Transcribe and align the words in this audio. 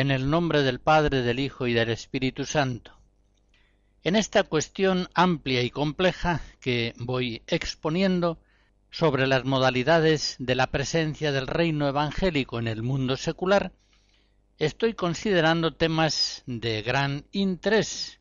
En 0.00 0.10
el 0.10 0.30
nombre 0.30 0.62
del 0.62 0.80
Padre, 0.80 1.20
del 1.20 1.38
Hijo 1.38 1.66
y 1.66 1.74
del 1.74 1.90
Espíritu 1.90 2.46
Santo. 2.46 2.98
En 4.02 4.16
esta 4.16 4.44
cuestión 4.44 5.10
amplia 5.12 5.62
y 5.62 5.68
compleja 5.68 6.40
que 6.58 6.94
voy 6.96 7.42
exponiendo 7.46 8.38
sobre 8.90 9.26
las 9.26 9.44
modalidades 9.44 10.36
de 10.38 10.54
la 10.54 10.68
presencia 10.68 11.32
del 11.32 11.46
reino 11.46 11.86
evangélico 11.86 12.58
en 12.58 12.66
el 12.66 12.82
mundo 12.82 13.18
secular, 13.18 13.72
estoy 14.56 14.94
considerando 14.94 15.74
temas 15.74 16.44
de 16.46 16.80
gran 16.80 17.26
interés 17.32 18.20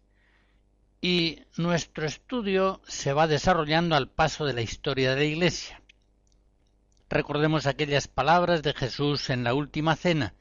y 1.00 1.44
nuestro 1.56 2.06
estudio 2.06 2.82
se 2.90 3.14
va 3.14 3.26
desarrollando 3.26 3.96
al 3.96 4.10
paso 4.10 4.44
de 4.44 4.52
la 4.52 4.64
historia 4.64 5.12
de 5.12 5.22
la 5.22 5.24
Iglesia. 5.24 5.82
Recordemos 7.10 7.68
aquellas 7.68 8.10
palabras 8.10 8.64
de 8.64 8.74
Jesús 8.74 9.30
en 9.30 9.46
la 9.46 9.54
última 9.54 9.96
cena, 9.96 10.34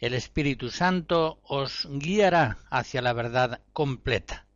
el 0.00 0.14
Espíritu 0.14 0.70
Santo 0.70 1.38
os 1.44 1.86
guiará 1.90 2.58
hacia 2.70 3.02
la 3.02 3.12
verdad 3.12 3.60
completa. 3.72 4.46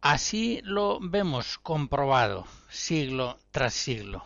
Así 0.00 0.60
lo 0.64 0.98
vemos 1.00 1.58
comprobado 1.58 2.46
siglo 2.68 3.38
tras 3.52 3.72
siglo. 3.74 4.24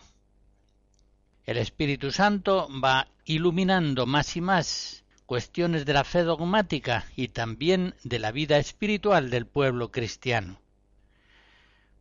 El 1.45 1.57
Espíritu 1.57 2.11
Santo 2.11 2.67
va 2.83 3.07
iluminando 3.25 4.07
más 4.07 4.35
y 4.35 4.41
más 4.41 5.03
cuestiones 5.27 5.85
de 5.85 5.93
la 5.93 6.03
fe 6.03 6.23
dogmática 6.23 7.05
y 7.15 7.27
también 7.27 7.93
de 8.03 8.19
la 8.19 8.31
vida 8.31 8.57
espiritual 8.57 9.29
del 9.29 9.45
pueblo 9.45 9.91
cristiano. 9.91 10.59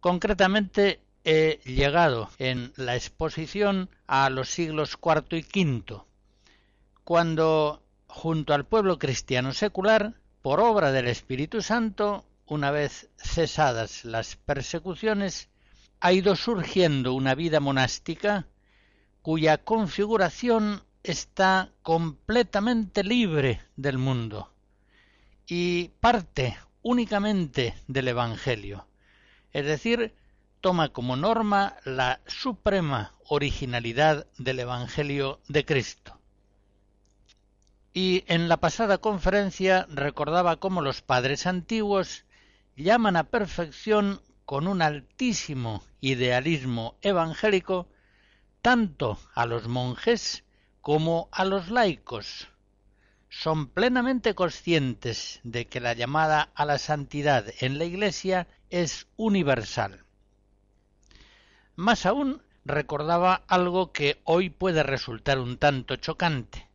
Concretamente 0.00 1.00
he 1.24 1.60
llegado 1.64 2.30
en 2.38 2.72
la 2.76 2.96
exposición 2.96 3.90
a 4.06 4.30
los 4.30 4.50
siglos 4.50 4.98
IV 5.02 5.38
y 5.38 5.64
V, 5.64 6.04
cuando, 7.04 7.82
junto 8.06 8.54
al 8.54 8.64
pueblo 8.64 8.98
cristiano 8.98 9.52
secular, 9.52 10.14
por 10.42 10.60
obra 10.60 10.90
del 10.90 11.06
Espíritu 11.08 11.62
Santo, 11.62 12.24
una 12.46 12.70
vez 12.70 13.08
cesadas 13.16 14.04
las 14.04 14.36
persecuciones, 14.36 15.48
ha 16.00 16.12
ido 16.12 16.36
surgiendo 16.36 17.14
una 17.14 17.34
vida 17.34 17.60
monástica 17.60 18.46
cuya 19.22 19.58
configuración 19.58 20.82
está 21.02 21.70
completamente 21.82 23.04
libre 23.04 23.60
del 23.76 23.98
mundo 23.98 24.50
y 25.46 25.88
parte 26.00 26.58
únicamente 26.82 27.74
del 27.86 28.08
Evangelio, 28.08 28.86
es 29.52 29.64
decir, 29.64 30.14
toma 30.60 30.90
como 30.90 31.16
norma 31.16 31.76
la 31.84 32.20
suprema 32.26 33.14
originalidad 33.28 34.26
del 34.38 34.60
Evangelio 34.60 35.40
de 35.48 35.64
Cristo. 35.64 36.18
Y 37.96 38.24
en 38.26 38.48
la 38.48 38.56
pasada 38.56 38.98
conferencia 38.98 39.86
recordaba 39.88 40.56
cómo 40.56 40.82
los 40.82 41.00
padres 41.00 41.46
antiguos 41.46 42.24
llaman 42.74 43.16
a 43.16 43.30
perfección 43.30 44.20
con 44.44 44.66
un 44.66 44.82
altísimo 44.82 45.84
idealismo 46.00 46.96
evangélico 47.02 47.86
tanto 48.62 49.20
a 49.32 49.46
los 49.46 49.68
monjes 49.68 50.42
como 50.80 51.28
a 51.30 51.44
los 51.44 51.70
laicos. 51.70 52.48
Son 53.28 53.68
plenamente 53.68 54.34
conscientes 54.34 55.38
de 55.44 55.66
que 55.66 55.78
la 55.78 55.92
llamada 55.92 56.50
a 56.56 56.64
la 56.64 56.78
santidad 56.78 57.46
en 57.60 57.78
la 57.78 57.84
Iglesia 57.84 58.48
es 58.70 59.06
universal. 59.16 60.04
Más 61.76 62.06
aún 62.06 62.42
recordaba 62.64 63.44
algo 63.46 63.92
que 63.92 64.20
hoy 64.24 64.50
puede 64.50 64.82
resultar 64.82 65.38
un 65.38 65.58
tanto 65.58 65.94
chocante 65.94 66.73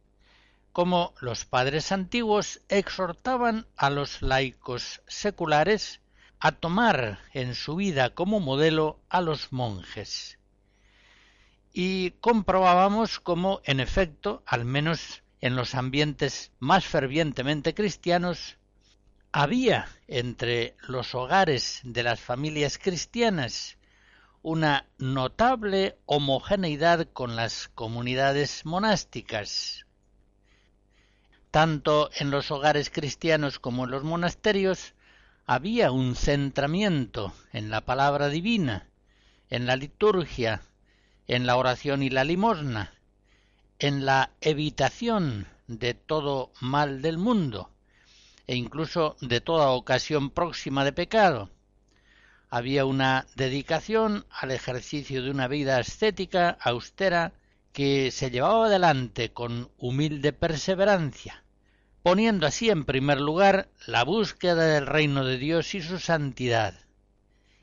como 0.72 1.14
los 1.20 1.46
padres 1.46 1.92
antiguos 1.92 2.62
exhortaban 2.70 3.68
a 3.76 3.90
los 3.90 4.22
laicos 4.22 5.02
seculares 5.08 6.02
a 6.40 6.52
tomar 6.54 7.20
en 7.34 7.56
su 7.56 7.76
vida 7.76 8.12
como 8.12 8.40
modelo 8.40 9.00
a 9.10 9.22
los 9.22 9.52
monjes. 9.52 10.38
Y 11.74 12.12
comprobábamos 12.22 13.20
cómo, 13.20 13.62
en 13.64 13.80
efecto, 13.80 14.44
al 14.46 14.66
menos 14.66 15.24
en 15.42 15.56
los 15.56 15.76
ambientes 15.76 16.52
más 16.60 16.86
fervientemente 16.86 17.74
cristianos, 17.74 18.58
había 19.32 19.88
entre 20.08 20.76
los 20.88 21.14
hogares 21.14 21.82
de 21.84 22.04
las 22.04 22.20
familias 22.20 22.78
cristianas 22.78 23.78
una 24.42 24.88
notable 24.98 25.98
homogeneidad 26.06 27.08
con 27.12 27.36
las 27.36 27.68
comunidades 27.76 28.66
monásticas, 28.66 29.86
tanto 31.52 32.10
en 32.18 32.32
los 32.32 32.52
hogares 32.52 32.90
cristianos 32.90 33.60
como 33.60 33.86
en 33.86 33.92
los 33.92 34.04
monasterios 34.04 34.94
había 35.46 35.92
un 35.92 36.16
centramiento 36.16 37.34
en 37.54 37.72
la 37.72 37.82
palabra 37.82 38.30
divina, 38.30 38.88
en 39.50 39.66
la 39.66 39.76
liturgia, 39.76 40.62
en 41.28 41.48
la 41.48 41.56
oración 41.56 42.04
y 42.04 42.10
la 42.10 42.24
limosna, 42.24 42.94
en 43.80 44.06
la 44.06 44.32
evitación 44.42 45.48
de 45.68 45.94
todo 45.94 46.52
mal 46.60 47.02
del 47.02 47.18
mundo 47.18 47.72
e 48.46 48.56
incluso 48.56 49.16
de 49.22 49.42
toda 49.42 49.70
ocasión 49.70 50.32
próxima 50.32 50.84
de 50.84 50.92
pecado. 50.92 51.50
Había 52.50 52.86
una 52.86 53.28
dedicación 53.36 54.26
al 54.30 54.52
ejercicio 54.52 55.24
de 55.24 55.30
una 55.30 55.48
vida 55.48 55.78
ascética 55.78 56.58
austera 56.62 57.32
que 57.74 58.12
se 58.12 58.32
llevaba 58.32 58.66
adelante 58.66 59.32
con 59.32 59.72
humilde 59.78 60.34
perseverancia, 60.34 61.44
poniendo 62.04 62.48
así 62.48 62.70
en 62.70 62.86
primer 62.86 63.20
lugar 63.20 63.70
la 63.86 64.04
búsqueda 64.04 64.66
del 64.66 64.88
reino 64.88 65.24
de 65.24 65.38
Dios 65.38 65.76
y 65.76 65.82
su 65.82 66.00
santidad, 66.00 66.74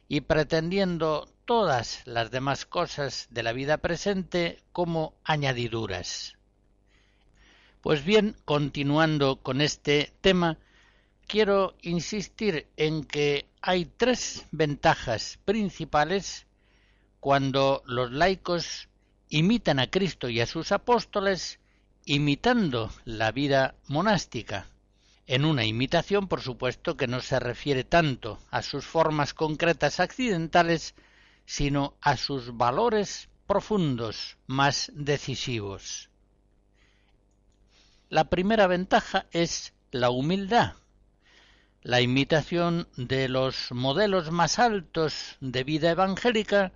y 0.08 0.22
pretendiendo 0.22 1.28
todas 1.44 2.02
las 2.06 2.30
demás 2.30 2.66
cosas 2.66 3.28
de 3.30 3.42
la 3.42 3.52
vida 3.52 3.78
presente 3.78 4.62
como 4.72 5.14
añadiduras. 5.24 6.36
Pues 7.80 8.04
bien, 8.04 8.36
continuando 8.44 9.42
con 9.42 9.60
este 9.60 10.12
tema, 10.20 10.58
quiero 11.26 11.76
insistir 11.82 12.66
en 12.76 13.04
que 13.04 13.46
hay 13.62 13.84
tres 13.84 14.46
ventajas 14.50 15.38
principales 15.44 16.46
cuando 17.20 17.82
los 17.86 18.10
laicos 18.10 18.88
imitan 19.28 19.78
a 19.78 19.90
Cristo 19.90 20.28
y 20.28 20.40
a 20.40 20.46
sus 20.46 20.72
apóstoles 20.72 21.58
imitando 22.04 22.92
la 23.04 23.32
vida 23.32 23.74
monástica, 23.88 24.66
en 25.26 25.44
una 25.44 25.64
imitación, 25.64 26.28
por 26.28 26.40
supuesto, 26.40 26.96
que 26.96 27.08
no 27.08 27.20
se 27.20 27.40
refiere 27.40 27.82
tanto 27.82 28.38
a 28.50 28.62
sus 28.62 28.86
formas 28.86 29.34
concretas 29.34 29.98
accidentales, 29.98 30.94
sino 31.44 31.94
a 32.00 32.16
sus 32.16 32.56
valores 32.56 33.28
profundos 33.46 34.36
más 34.46 34.92
decisivos. 34.94 36.10
La 38.08 38.30
primera 38.30 38.68
ventaja 38.68 39.26
es 39.32 39.74
la 39.90 40.10
humildad, 40.10 40.74
la 41.82 42.00
imitación 42.00 42.88
de 42.96 43.28
los 43.28 43.72
modelos 43.72 44.30
más 44.30 44.60
altos 44.60 45.36
de 45.40 45.64
vida 45.64 45.90
evangélica 45.90 46.72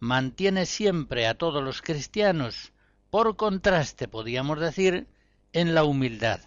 mantiene 0.00 0.66
siempre 0.66 1.26
a 1.26 1.34
todos 1.34 1.62
los 1.62 1.82
cristianos, 1.82 2.72
por 3.10 3.36
contraste, 3.36 4.08
podríamos 4.08 4.60
decir, 4.60 5.06
en 5.52 5.74
la 5.74 5.84
humildad. 5.84 6.40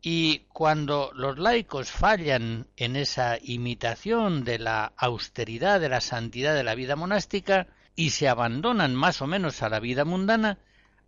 Y 0.00 0.40
cuando 0.52 1.12
los 1.14 1.38
laicos 1.38 1.90
fallan 1.90 2.66
en 2.76 2.96
esa 2.96 3.38
imitación 3.40 4.44
de 4.44 4.58
la 4.58 4.92
austeridad, 4.96 5.80
de 5.80 5.88
la 5.88 6.00
santidad 6.00 6.54
de 6.54 6.64
la 6.64 6.74
vida 6.74 6.96
monástica, 6.96 7.68
y 7.94 8.10
se 8.10 8.28
abandonan 8.28 8.94
más 8.94 9.22
o 9.22 9.26
menos 9.26 9.62
a 9.62 9.68
la 9.68 9.80
vida 9.80 10.04
mundana, 10.04 10.58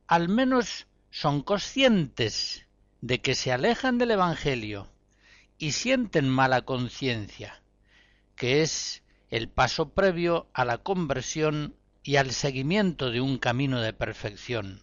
al 0.06 0.28
menos 0.28 0.86
son 1.10 1.42
conscientes 1.42 2.66
de 3.00 3.20
que 3.20 3.34
se 3.34 3.52
alejan 3.52 3.98
del 3.98 4.12
Evangelio 4.12 4.88
y 5.58 5.72
sienten 5.72 6.28
mala 6.28 6.62
conciencia, 6.62 7.62
que 8.36 8.62
es 8.62 9.03
el 9.30 9.48
paso 9.48 9.90
previo 9.90 10.48
a 10.52 10.64
la 10.64 10.78
conversión 10.78 11.74
y 12.02 12.16
al 12.16 12.30
seguimiento 12.32 13.10
de 13.10 13.20
un 13.20 13.38
camino 13.38 13.80
de 13.80 13.92
perfección. 13.92 14.82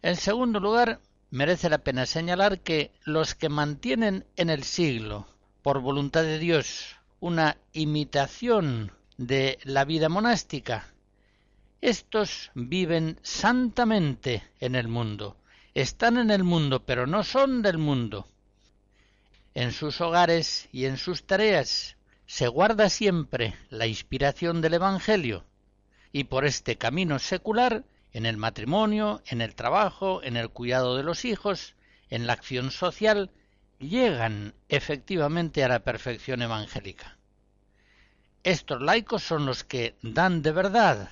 En 0.00 0.16
segundo 0.16 0.60
lugar, 0.60 1.00
merece 1.30 1.68
la 1.68 1.78
pena 1.78 2.06
señalar 2.06 2.60
que 2.60 2.92
los 3.04 3.34
que 3.34 3.48
mantienen 3.48 4.24
en 4.36 4.48
el 4.48 4.62
siglo, 4.62 5.26
por 5.62 5.80
voluntad 5.80 6.22
de 6.22 6.38
Dios, 6.38 6.96
una 7.20 7.58
imitación 7.72 8.92
de 9.16 9.58
la 9.64 9.84
vida 9.84 10.08
monástica, 10.08 10.86
estos 11.80 12.50
viven 12.54 13.20
santamente 13.22 14.42
en 14.58 14.74
el 14.74 14.88
mundo, 14.88 15.36
están 15.74 16.16
en 16.16 16.30
el 16.30 16.42
mundo, 16.42 16.84
pero 16.84 17.06
no 17.06 17.22
son 17.22 17.62
del 17.62 17.78
mundo. 17.78 18.26
En 19.54 19.72
sus 19.72 20.00
hogares 20.00 20.68
y 20.72 20.86
en 20.86 20.96
sus 20.96 21.24
tareas 21.24 21.96
se 22.28 22.46
guarda 22.46 22.90
siempre 22.90 23.54
la 23.70 23.86
inspiración 23.86 24.60
del 24.60 24.74
Evangelio, 24.74 25.46
y 26.12 26.24
por 26.24 26.44
este 26.44 26.76
camino 26.76 27.18
secular, 27.18 27.84
en 28.12 28.26
el 28.26 28.36
matrimonio, 28.36 29.22
en 29.26 29.40
el 29.40 29.54
trabajo, 29.54 30.22
en 30.22 30.36
el 30.36 30.50
cuidado 30.50 30.94
de 30.94 31.02
los 31.02 31.24
hijos, 31.24 31.74
en 32.10 32.26
la 32.26 32.34
acción 32.34 32.70
social, 32.70 33.30
llegan 33.78 34.54
efectivamente 34.68 35.64
a 35.64 35.68
la 35.68 35.80
perfección 35.80 36.42
evangélica. 36.42 37.16
Estos 38.44 38.82
laicos 38.82 39.22
son 39.22 39.46
los 39.46 39.64
que 39.64 39.96
dan 40.02 40.42
de 40.42 40.52
verdad 40.52 41.10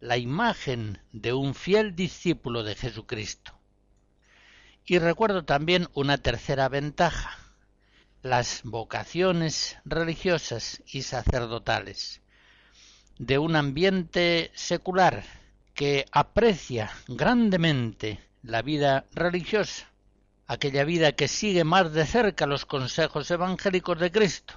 la 0.00 0.18
imagen 0.18 1.00
de 1.12 1.32
un 1.32 1.54
fiel 1.54 1.96
discípulo 1.96 2.62
de 2.62 2.74
Jesucristo. 2.74 3.58
Y 4.84 4.98
recuerdo 4.98 5.46
también 5.46 5.88
una 5.94 6.18
tercera 6.18 6.68
ventaja, 6.68 7.38
las 8.22 8.62
vocaciones 8.64 9.78
religiosas 9.84 10.82
y 10.86 11.02
sacerdotales 11.02 12.20
de 13.18 13.38
un 13.38 13.56
ambiente 13.56 14.50
secular 14.54 15.24
que 15.74 16.06
aprecia 16.12 16.90
grandemente 17.08 18.20
la 18.42 18.62
vida 18.62 19.06
religiosa, 19.12 19.90
aquella 20.46 20.84
vida 20.84 21.12
que 21.12 21.28
sigue 21.28 21.64
más 21.64 21.92
de 21.92 22.06
cerca 22.06 22.46
los 22.46 22.64
consejos 22.64 23.30
evangélicos 23.30 23.98
de 23.98 24.10
Cristo. 24.10 24.54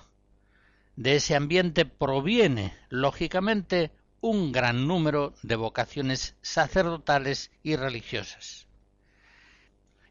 De 0.96 1.16
ese 1.16 1.36
ambiente 1.36 1.86
proviene, 1.86 2.78
lógicamente, 2.90 3.92
un 4.20 4.52
gran 4.52 4.88
número 4.88 5.34
de 5.42 5.56
vocaciones 5.56 6.36
sacerdotales 6.42 7.52
y 7.64 7.76
religiosas. 7.76 8.68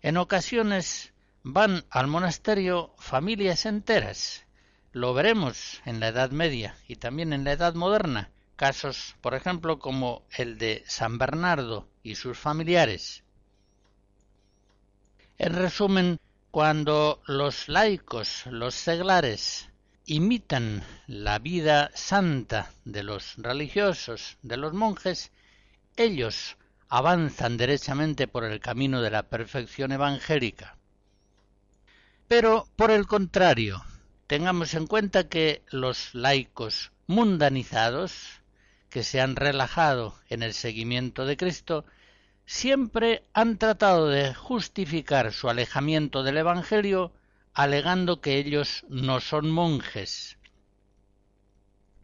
En 0.02 0.16
ocasiones 0.16 1.12
van 1.42 1.84
al 1.90 2.06
monasterio 2.06 2.94
familias 2.98 3.64
enteras. 3.64 4.44
Lo 4.92 5.14
veremos 5.14 5.80
en 5.84 6.00
la 6.00 6.08
Edad 6.08 6.30
Media 6.32 6.76
y 6.86 6.96
también 6.96 7.32
en 7.32 7.44
la 7.44 7.52
Edad 7.52 7.74
Moderna, 7.74 8.30
casos, 8.56 9.16
por 9.20 9.34
ejemplo, 9.34 9.78
como 9.78 10.26
el 10.36 10.58
de 10.58 10.84
San 10.86 11.16
Bernardo 11.16 11.88
y 12.02 12.16
sus 12.16 12.38
familiares. 12.38 13.22
En 15.38 15.54
resumen, 15.54 16.18
cuando 16.50 17.22
los 17.26 17.68
laicos, 17.68 18.44
los 18.46 18.74
seglares, 18.74 19.70
imitan 20.04 20.82
la 21.06 21.38
vida 21.38 21.90
santa 21.94 22.72
de 22.84 23.04
los 23.04 23.36
religiosos, 23.36 24.36
de 24.42 24.56
los 24.56 24.74
monjes, 24.74 25.30
ellos 25.96 26.56
avanzan 26.88 27.56
derechamente 27.56 28.26
por 28.26 28.44
el 28.44 28.58
camino 28.60 29.00
de 29.00 29.10
la 29.10 29.22
perfección 29.22 29.92
evangélica. 29.92 30.76
Pero, 32.30 32.68
por 32.76 32.92
el 32.92 33.08
contrario, 33.08 33.82
tengamos 34.28 34.74
en 34.74 34.86
cuenta 34.86 35.28
que 35.28 35.64
los 35.68 36.14
laicos 36.14 36.92
mundanizados, 37.08 38.40
que 38.88 39.02
se 39.02 39.20
han 39.20 39.34
relajado 39.34 40.14
en 40.28 40.44
el 40.44 40.54
seguimiento 40.54 41.26
de 41.26 41.36
Cristo, 41.36 41.84
siempre 42.46 43.24
han 43.32 43.58
tratado 43.58 44.06
de 44.06 44.32
justificar 44.32 45.32
su 45.32 45.50
alejamiento 45.50 46.22
del 46.22 46.36
Evangelio 46.36 47.12
alegando 47.52 48.20
que 48.20 48.38
ellos 48.38 48.84
no 48.88 49.18
son 49.18 49.50
monjes. 49.50 50.38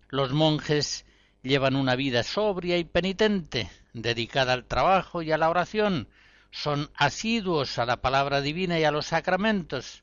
Los 0.08 0.32
monjes 0.32 1.06
llevan 1.44 1.76
una 1.76 1.94
vida 1.94 2.24
sobria 2.24 2.78
y 2.78 2.84
penitente, 2.84 3.70
dedicada 3.92 4.54
al 4.54 4.64
trabajo 4.64 5.22
y 5.22 5.30
a 5.30 5.38
la 5.38 5.48
oración, 5.48 6.08
son 6.50 6.90
asiduos 6.96 7.78
a 7.78 7.86
la 7.86 7.98
palabra 7.98 8.40
divina 8.40 8.76
y 8.80 8.82
a 8.82 8.90
los 8.90 9.06
sacramentos, 9.06 10.02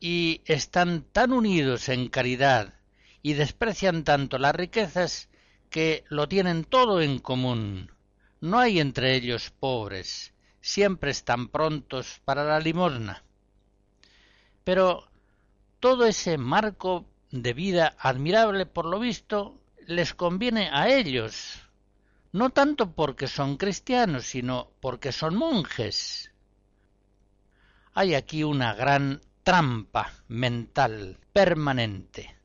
y 0.00 0.40
están 0.46 1.02
tan 1.12 1.32
unidos 1.32 1.90
en 1.90 2.08
caridad 2.08 2.74
y 3.22 3.34
desprecian 3.34 4.02
tanto 4.02 4.38
las 4.38 4.54
riquezas 4.54 5.28
que 5.68 6.04
lo 6.08 6.26
tienen 6.26 6.64
todo 6.64 7.02
en 7.02 7.18
común. 7.18 7.92
No 8.40 8.58
hay 8.58 8.80
entre 8.80 9.14
ellos 9.14 9.50
pobres, 9.50 10.32
siempre 10.62 11.10
están 11.10 11.48
prontos 11.48 12.20
para 12.24 12.44
la 12.44 12.58
limosna. 12.58 13.22
Pero 14.64 15.10
todo 15.78 16.06
ese 16.06 16.38
marco 16.38 17.04
de 17.30 17.52
vida 17.52 17.94
admirable, 17.98 18.64
por 18.64 18.86
lo 18.86 18.98
visto, 18.98 19.60
les 19.86 20.14
conviene 20.14 20.70
a 20.72 20.88
ellos, 20.88 21.60
no 22.32 22.50
tanto 22.50 22.92
porque 22.92 23.26
son 23.26 23.56
cristianos, 23.56 24.24
sino 24.24 24.70
porque 24.80 25.12
son 25.12 25.36
monjes. 25.36 26.32
Hay 27.92 28.14
aquí 28.14 28.44
una 28.44 28.72
gran 28.74 29.20
trampa 29.42 30.12
mental 30.28 31.18
permanente. 31.32 32.36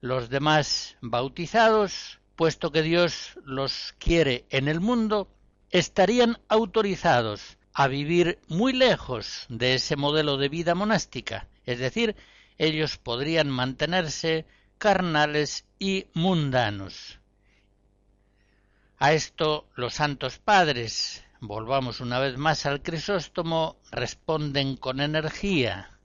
Los 0.00 0.28
demás 0.28 0.96
bautizados, 1.00 2.20
puesto 2.36 2.70
que 2.70 2.82
Dios 2.82 3.38
los 3.44 3.94
quiere 3.98 4.46
en 4.50 4.68
el 4.68 4.80
mundo, 4.80 5.28
estarían 5.70 6.38
autorizados 6.48 7.58
a 7.72 7.88
vivir 7.88 8.38
muy 8.48 8.72
lejos 8.72 9.46
de 9.48 9.74
ese 9.74 9.96
modelo 9.96 10.36
de 10.38 10.48
vida 10.48 10.74
monástica, 10.74 11.48
es 11.64 11.78
decir, 11.78 12.16
ellos 12.58 12.96
podrían 12.96 13.50
mantenerse 13.50 14.46
carnales 14.78 15.64
y 15.78 16.06
mundanos. 16.14 17.18
A 18.98 19.12
esto 19.12 19.68
los 19.74 19.94
santos 19.94 20.38
padres, 20.38 21.25
volvamos 21.40 22.00
una 22.00 22.18
vez 22.18 22.36
más 22.36 22.66
al 22.66 22.82
Crisóstomo, 22.82 23.76
responden 23.90 24.76
con 24.76 25.00
energía. 25.00 25.98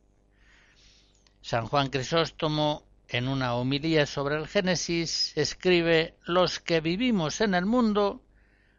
San 1.42 1.68
Juan 1.68 1.90
Crisóstomo, 1.90 2.84
en 3.08 3.28
una 3.28 3.56
homilía 3.56 4.06
sobre 4.06 4.36
el 4.38 4.48
Génesis, 4.48 5.36
escribe 5.36 6.16
Los 6.24 6.60
que 6.60 6.82
vivimos 6.82 7.42
en 7.42 7.56
el 7.56 7.66
mundo 7.66 8.22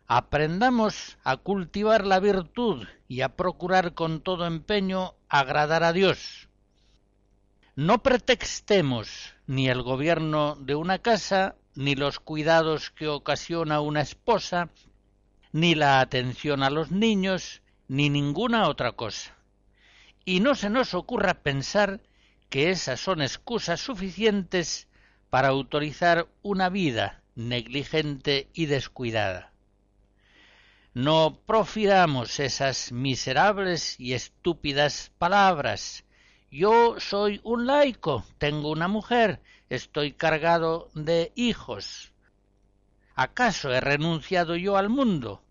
aprendamos 0.07 1.17
a 1.25 1.39
cultivar 1.39 2.07
la 2.07 2.21
virtud 2.21 2.87
y 3.09 3.23
a 3.23 3.31
procurar 3.31 3.95
con 3.95 4.21
todo 4.21 4.47
empeño 4.47 5.15
agradar 5.29 5.85
a 5.85 5.93
Dios. 5.93 6.49
No 7.77 8.03
pretextemos 8.03 9.35
ni 9.47 9.69
el 9.69 9.81
gobierno 9.81 10.57
de 10.57 10.75
una 10.75 10.99
casa, 10.99 11.57
ni 11.75 11.95
los 11.95 12.21
cuidados 12.21 12.91
que 12.91 13.09
ocasiona 13.09 13.81
una 13.81 14.03
esposa, 14.03 14.69
ni 15.53 15.75
la 15.75 16.01
atención 16.01 16.63
a 16.63 16.71
los 16.71 16.91
niños, 16.91 17.63
ni 17.89 18.09
ninguna 18.09 18.69
otra 18.69 18.93
cosa. 18.93 19.37
Y 20.25 20.41
no 20.41 20.55
se 20.55 20.71
nos 20.71 20.95
ocurra 20.95 21.43
pensar 21.43 22.01
que 22.49 22.71
esas 22.71 23.01
son 23.01 23.23
excusas 23.23 23.81
suficientes 23.81 24.89
para 25.31 25.49
autorizar 25.49 26.27
una 26.43 26.69
vida 26.69 27.23
negligente 27.35 28.49
y 28.53 28.67
descuidada. 28.67 29.53
No 30.95 31.41
profiramos 31.47 32.39
esas 32.39 32.93
miserables 32.93 33.99
y 33.99 34.13
estúpidas 34.13 35.11
palabras 35.17 36.05
Yo 36.51 37.01
soy 37.01 37.41
un 37.45 37.67
laico, 37.67 38.27
tengo 38.37 38.71
una 38.71 38.89
mujer, 38.89 39.41
estoy 39.71 40.13
cargado 40.13 40.91
de 40.93 41.33
hijos. 41.35 42.13
¿Acaso 43.15 43.73
he 43.73 43.81
renunciado 43.81 44.57
yo 44.57 44.77
al 44.77 44.91
mundo? 44.91 45.42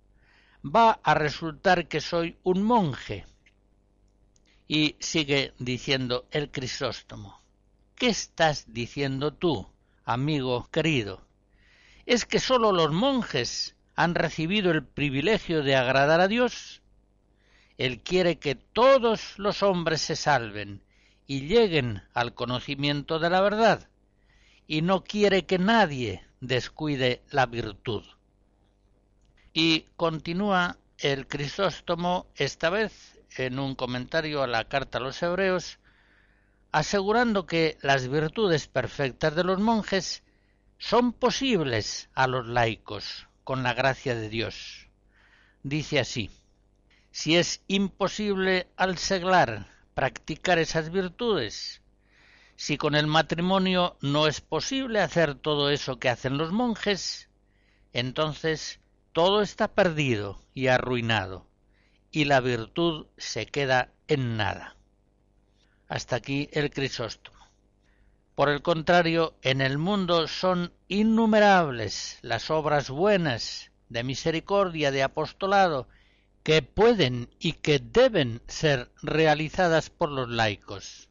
Va 0.64 1.00
a 1.04 1.14
resultar 1.14 1.88
que 1.88 2.02
soy 2.02 2.38
un 2.44 2.64
monje. 2.64 3.26
Y 4.68 4.96
sigue 5.00 5.54
diciendo 5.60 6.28
el 6.32 6.52
Crisóstomo. 6.52 7.42
¿Qué 7.96 8.08
estás 8.10 8.66
diciendo 8.74 9.34
tú, 9.34 9.68
amigo 10.06 10.68
querido? 10.72 11.22
¿Es 12.06 12.26
que 12.26 12.40
sólo 12.40 12.72
los 12.72 12.92
monjes 12.92 13.76
han 13.96 14.16
recibido 14.16 14.72
el 14.72 14.84
privilegio 14.84 15.64
de 15.64 15.76
agradar 15.76 16.22
a 16.22 16.28
Dios? 16.28 16.82
Él 17.78 18.02
quiere 18.02 18.38
que 18.38 18.56
todos 18.56 19.38
los 19.38 19.64
hombres 19.64 20.02
se 20.02 20.16
salven 20.16 20.82
y 21.28 21.48
lleguen 21.48 22.04
al 22.14 22.34
conocimiento 22.34 23.20
de 23.20 23.30
la 23.30 23.42
verdad, 23.42 23.88
y 24.68 24.82
no 24.82 25.04
quiere 25.04 25.46
que 25.46 25.58
nadie 25.58 26.26
descuide 26.40 27.22
la 27.32 27.46
virtud. 27.46 28.04
Y 29.54 29.86
continúa 29.98 30.78
el 30.98 31.28
Crisóstomo, 31.28 32.28
esta 32.36 32.70
vez 32.70 33.20
en 33.38 33.60
un 33.60 33.76
comentario 33.76 34.44
a 34.44 34.48
la 34.48 34.66
carta 34.66 34.98
a 34.98 35.02
los 35.02 35.22
hebreos, 35.22 35.80
asegurando 36.72 37.46
que 37.46 37.78
las 37.82 38.08
virtudes 38.08 38.68
perfectas 38.68 39.36
de 39.36 39.44
los 39.44 39.60
monjes 39.60 40.24
son 40.78 41.14
posibles 41.14 42.10
a 42.14 42.28
los 42.28 42.48
laicos 42.48 43.28
con 43.44 43.64
la 43.64 43.74
gracia 43.74 44.16
de 44.16 44.30
Dios. 44.30 44.88
Dice 45.64 46.00
así, 46.00 46.30
si 47.12 47.36
es 47.36 47.62
imposible 47.68 48.68
al 48.78 48.98
seglar 48.98 49.68
practicar 49.94 50.60
esas 50.60 50.92
virtudes. 50.92 51.82
Si 52.56 52.78
con 52.78 52.96
el 52.96 53.08
matrimonio 53.08 53.98
no 54.02 54.28
es 54.28 54.42
posible 54.42 55.02
hacer 55.02 55.36
todo 55.36 55.70
eso 55.70 56.00
que 56.00 56.10
hacen 56.10 56.38
los 56.38 56.52
monjes, 56.52 57.30
entonces 57.92 58.80
todo 59.14 59.42
está 59.42 59.68
perdido 59.68 60.42
y 60.54 60.68
arruinado, 60.68 61.48
y 62.12 62.26
la 62.26 62.40
virtud 62.40 63.08
se 63.18 63.46
queda 63.46 63.92
en 64.08 64.38
nada. 64.38 64.76
Hasta 65.88 66.16
aquí 66.16 66.50
el 66.54 66.72
Crisóstomo. 66.72 67.38
Por 68.36 68.50
el 68.50 68.62
contrario, 68.62 69.36
en 69.42 69.62
el 69.62 69.78
mundo 69.78 70.28
son 70.28 70.74
innumerables 70.88 72.18
las 72.22 72.50
obras 72.50 72.90
buenas, 72.90 73.72
de 73.90 74.04
misericordia, 74.04 74.92
de 74.92 75.04
apostolado, 75.04 75.88
que 76.44 76.62
pueden 76.62 77.30
y 77.40 77.54
que 77.54 77.80
deben 77.80 78.42
ser 78.48 78.90
realizadas 79.02 79.90
por 79.90 80.10
los 80.10 80.30
laicos. 80.30 81.11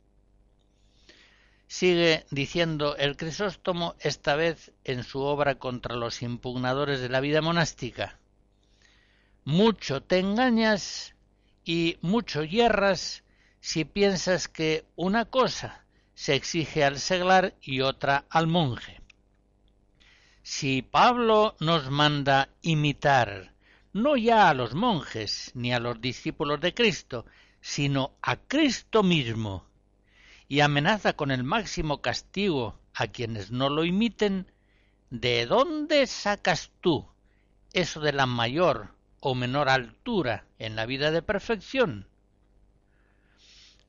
Sigue 1.71 2.27
diciendo 2.33 2.97
el 2.97 3.17
Crisóstomo 3.17 3.95
esta 4.01 4.35
vez 4.35 4.73
en 4.83 5.05
su 5.05 5.21
obra 5.21 5.55
contra 5.61 5.95
los 5.95 6.21
impugnadores 6.21 7.01
de 7.01 7.09
la 7.09 7.21
vida 7.21 7.43
monástica. 7.43 8.19
Mucho 9.45 10.03
te 10.03 10.19
engañas 10.19 11.15
y 11.65 11.97
mucho 12.01 12.43
hierras 12.43 13.23
si 13.61 13.85
piensas 13.85 14.49
que 14.49 14.85
una 14.97 15.27
cosa 15.27 15.85
se 16.13 16.35
exige 16.35 16.83
al 16.83 16.99
seglar 16.99 17.55
y 17.63 17.83
otra 17.83 18.25
al 18.31 18.49
monje. 18.49 19.01
Si 20.43 20.83
Pablo 20.83 21.55
nos 21.61 21.89
manda 21.89 22.49
imitar 22.63 23.53
no 23.93 24.17
ya 24.17 24.49
a 24.49 24.55
los 24.55 24.75
monjes 24.75 25.53
ni 25.55 25.73
a 25.73 25.79
los 25.79 26.01
discípulos 26.01 26.61
de 26.61 26.75
Cristo, 26.75 27.27
sino 27.61 28.17
a 28.23 28.35
Cristo 28.35 29.05
mismo, 29.05 29.70
y 30.51 30.63
amenaza 30.63 31.13
con 31.13 31.31
el 31.31 31.45
máximo 31.45 32.03
castigo 32.03 32.77
a 32.93 33.07
quienes 33.07 33.53
no 33.53 33.69
lo 33.69 33.85
imiten, 33.85 34.51
¿de 35.09 35.47
dónde 35.47 36.09
sacas 36.09 36.73
tú 36.81 37.07
eso 37.73 38.01
de 38.01 38.13
la 38.13 38.27
mayor 38.27 38.89
o 39.21 39.37
menor 39.37 39.69
altura 39.69 40.45
en 40.59 40.75
la 40.75 40.87
vida 40.87 41.13
de 41.13 41.23
perfección? 41.23 42.09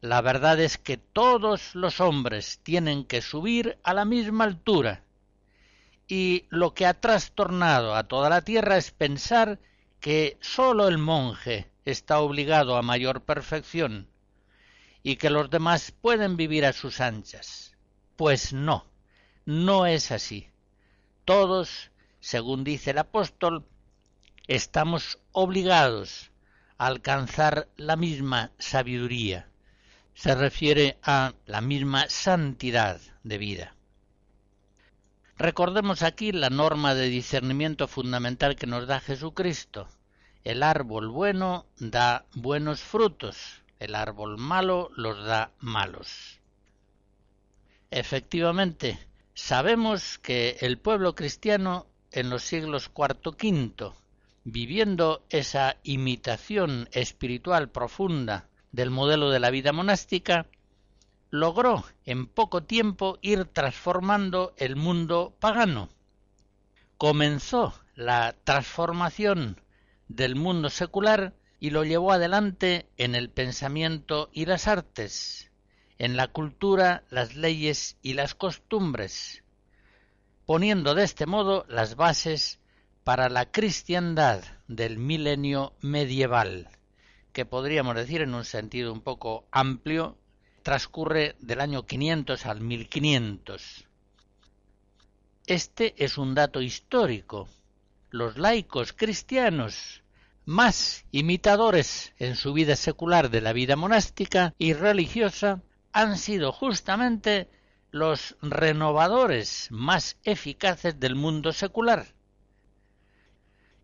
La 0.02 0.22
verdad 0.22 0.60
es 0.60 0.78
que 0.78 0.98
todos 0.98 1.74
los 1.74 2.00
hombres 2.00 2.60
tienen 2.62 3.06
que 3.06 3.24
subir 3.24 3.80
a 3.82 3.96
la 3.96 4.06
misma 4.06 4.44
altura, 4.44 5.02
y 6.08 6.46
lo 6.50 6.76
que 6.76 6.86
ha 6.86 6.94
trastornado 6.94 7.96
a 7.96 8.04
toda 8.04 8.30
la 8.30 8.44
tierra 8.44 8.78
es 8.78 8.92
pensar 8.92 9.58
que 10.00 10.38
sólo 10.42 10.88
el 10.88 11.00
monje 11.00 11.72
está 11.86 12.20
obligado 12.20 12.78
a 12.78 12.84
mayor 12.84 13.24
perfección 13.24 14.11
y 15.04 15.16
que 15.16 15.30
los 15.30 15.50
demás 15.50 15.92
pueden 15.92 16.38
vivir 16.38 16.66
a 16.66 16.74
sus 16.74 17.02
anchas. 17.02 17.76
Pues 18.16 18.54
no, 18.54 18.86
no 19.46 19.86
es 19.86 20.12
así. 20.12 20.50
Todos, 21.26 21.92
según 22.20 22.64
dice 22.64 22.92
el 22.92 23.00
apóstol, 23.00 23.66
estamos 24.48 25.20
obligados 25.32 26.32
a 26.78 26.88
alcanzar 26.88 27.68
la 27.78 27.96
misma 27.96 28.52
sabiduría. 28.60 29.48
Se 30.14 30.36
refiere 30.36 31.00
a 31.04 31.34
la 31.46 31.62
misma 31.62 32.10
santidad 32.10 33.00
de 33.24 33.38
vida. 33.38 33.76
Recordemos 35.38 36.04
aquí 36.04 36.32
la 36.32 36.52
norma 36.52 36.94
de 36.94 37.08
discernimiento 37.08 37.88
fundamental 37.88 38.56
que 38.56 38.68
nos 38.68 38.86
da 38.86 39.00
Jesucristo. 39.00 39.88
El 40.44 40.62
árbol 40.62 41.10
bueno 41.10 41.66
da 41.80 42.26
buenos 42.36 42.82
frutos, 42.82 43.64
el 43.82 43.96
árbol 43.96 44.38
malo 44.38 44.92
los 44.96 45.26
da 45.26 45.52
malos. 45.60 46.40
Efectivamente, 47.90 49.00
sabemos 49.34 50.20
que 50.20 50.58
el 50.62 50.78
pueblo 50.78 51.16
cristiano 51.16 51.88
en 52.12 52.30
los 52.30 52.44
siglos 52.44 52.92
IV 52.96 53.32
V, 53.32 53.92
viviendo 54.44 55.26
esa 55.30 55.78
imitación 55.82 56.90
espiritual 56.92 57.70
profunda 57.70 58.48
del 58.72 58.92
modelo 58.92 59.32
de 59.32 59.40
la 59.40 59.50
vida 59.50 59.74
monástica, 59.74 60.46
logró 61.32 61.84
en 62.06 62.28
poco 62.28 62.62
tiempo 62.62 63.18
ir 63.24 63.46
transformando 63.46 64.54
el 64.58 64.76
mundo 64.76 65.34
pagano. 65.40 65.90
Comenzó 67.00 67.74
la 67.96 68.36
transformación 68.44 69.60
del 70.08 70.36
mundo 70.36 70.70
secular 70.70 71.34
y 71.62 71.70
lo 71.70 71.86
llevó 71.86 72.12
adelante 72.12 72.88
en 72.98 73.14
el 73.14 73.30
pensamiento 73.30 74.32
y 74.34 74.48
las 74.48 74.68
artes, 74.68 75.52
en 76.00 76.18
la 76.18 76.28
cultura, 76.28 77.04
las 77.12 77.36
leyes 77.36 77.98
y 78.02 78.14
las 78.14 78.34
costumbres, 78.34 79.44
poniendo 80.48 80.96
de 80.96 81.04
este 81.04 81.28
modo 81.28 81.64
las 81.70 81.96
bases 81.96 82.60
para 83.04 83.30
la 83.30 83.52
cristiandad 83.52 84.44
del 84.68 84.98
milenio 84.98 85.74
medieval, 85.82 86.68
que 87.32 87.46
podríamos 87.46 87.96
decir 87.96 88.22
en 88.22 88.34
un 88.34 88.44
sentido 88.44 88.92
un 88.92 89.02
poco 89.02 89.46
amplio 89.52 90.18
transcurre 90.64 91.36
del 91.42 91.62
año 91.62 91.86
500 91.86 92.46
al 92.48 92.60
1500. 92.60 93.86
Este 95.46 95.94
es 96.04 96.18
un 96.18 96.34
dato 96.34 96.60
histórico. 96.60 97.48
Los 98.10 98.40
laicos 98.40 98.94
cristianos, 98.94 100.01
más 100.52 101.06
imitadores 101.12 102.14
en 102.18 102.36
su 102.36 102.52
vida 102.54 102.76
secular 102.76 103.30
de 103.30 103.42
la 103.42 103.54
vida 103.54 103.76
monástica 103.76 104.54
y 104.58 104.74
religiosa, 104.74 105.64
han 105.94 106.18
sido 106.18 106.52
justamente 106.52 107.50
los 107.90 108.38
renovadores 108.42 109.68
más 109.72 110.18
eficaces 110.24 111.00
del 111.00 111.16
mundo 111.16 111.54
secular. 111.54 112.14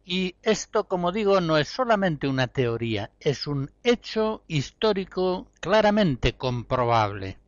Y 0.06 0.36
esto, 0.44 0.88
como 0.88 1.12
digo, 1.12 1.42
no 1.42 1.58
es 1.58 1.70
solamente 1.70 2.28
una 2.28 2.48
teoría, 2.48 3.12
es 3.20 3.48
un 3.48 3.72
hecho 3.84 4.44
histórico 4.48 5.50
claramente 5.60 6.36
comprobable. 6.36 7.40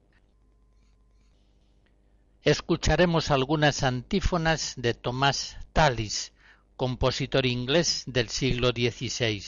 Escucharemos 2.43 3.31
algunas 3.31 3.83
antífonas 3.83 4.75
de 4.77 4.93
Tomás 4.93 5.57
Tallis, 5.73 6.33
compositor 6.79 7.45
inglés 7.45 8.05
del 8.07 8.29
siglo 8.29 8.69
XVI. 8.69 9.43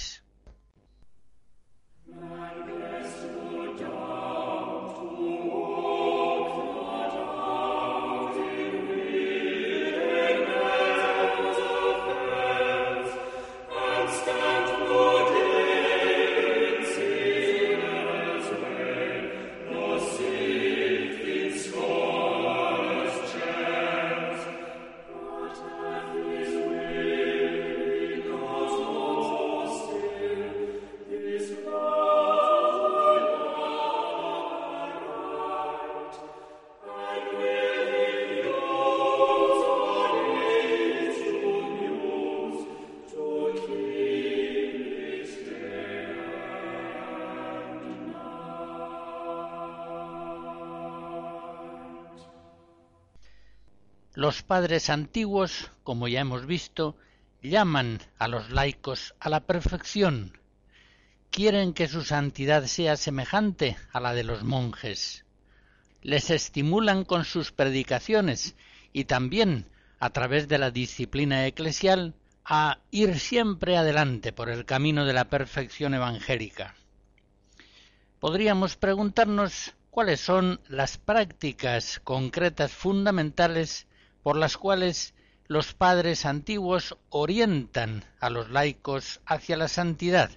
Los 54.22 54.44
padres 54.44 54.92
antiguos, 54.92 55.72
como 55.84 56.08
ya 56.08 56.20
hemos 56.20 56.46
visto, 56.46 56.96
llaman 57.42 58.00
a 58.20 58.28
los 58.28 58.51
laicos 58.51 59.16
a 59.20 59.30
la 59.30 59.48
perfección. 59.48 60.38
Quieren 61.32 61.74
que 61.74 61.88
su 61.88 62.04
santidad 62.04 62.66
sea 62.66 62.98
semejante 62.98 63.78
a 63.92 64.00
la 64.00 64.13
de 64.13 64.24
los 64.24 64.44
monjes. 64.44 65.25
Les 66.04 66.30
estimulan 66.30 67.04
con 67.04 67.25
sus 67.25 67.51
predicaciones 67.51 68.56
y 68.94 69.06
también 69.06 69.66
a 70.00 70.12
través 70.12 70.48
de 70.48 70.60
la 70.60 70.70
disciplina 70.70 71.48
eclesial 71.48 72.13
a 72.46 72.78
ir 72.92 73.18
siempre 73.18 73.75
adelante 73.75 74.32
por 74.32 74.51
el 74.51 74.66
camino 74.66 75.04
de 75.04 75.13
la 75.13 75.32
perfección 75.32 75.96
evangélica. 75.96 76.75
Podríamos 78.20 78.75
preguntarnos 78.75 79.74
cuáles 79.90 80.20
son 80.22 80.62
las 80.68 81.00
prácticas 81.00 82.00
concretas 82.04 82.72
fundamentales 82.72 83.88
por 84.24 84.38
las 84.38 84.58
cuales 84.58 85.13
los 85.48 85.74
padres 85.74 86.25
antiguos 86.25 86.98
orientan 87.10 88.06
a 88.20 88.30
los 88.30 88.50
laicos 88.50 89.20
hacia 89.25 89.58
la 89.58 89.68
santidad. 89.68 90.32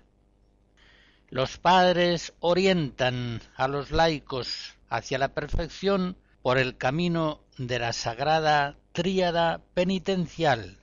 Los 1.29 1.59
padres 1.59 2.33
orientan 2.41 3.41
a 3.57 3.69
los 3.69 3.91
laicos 3.91 4.75
hacia 4.89 5.19
la 5.19 5.29
perfección 5.29 6.17
por 6.43 6.59
el 6.59 6.77
camino 6.77 7.41
de 7.59 7.79
la 7.79 7.93
sagrada 7.93 8.77
tríada 8.93 9.63
penitencial, 9.75 10.79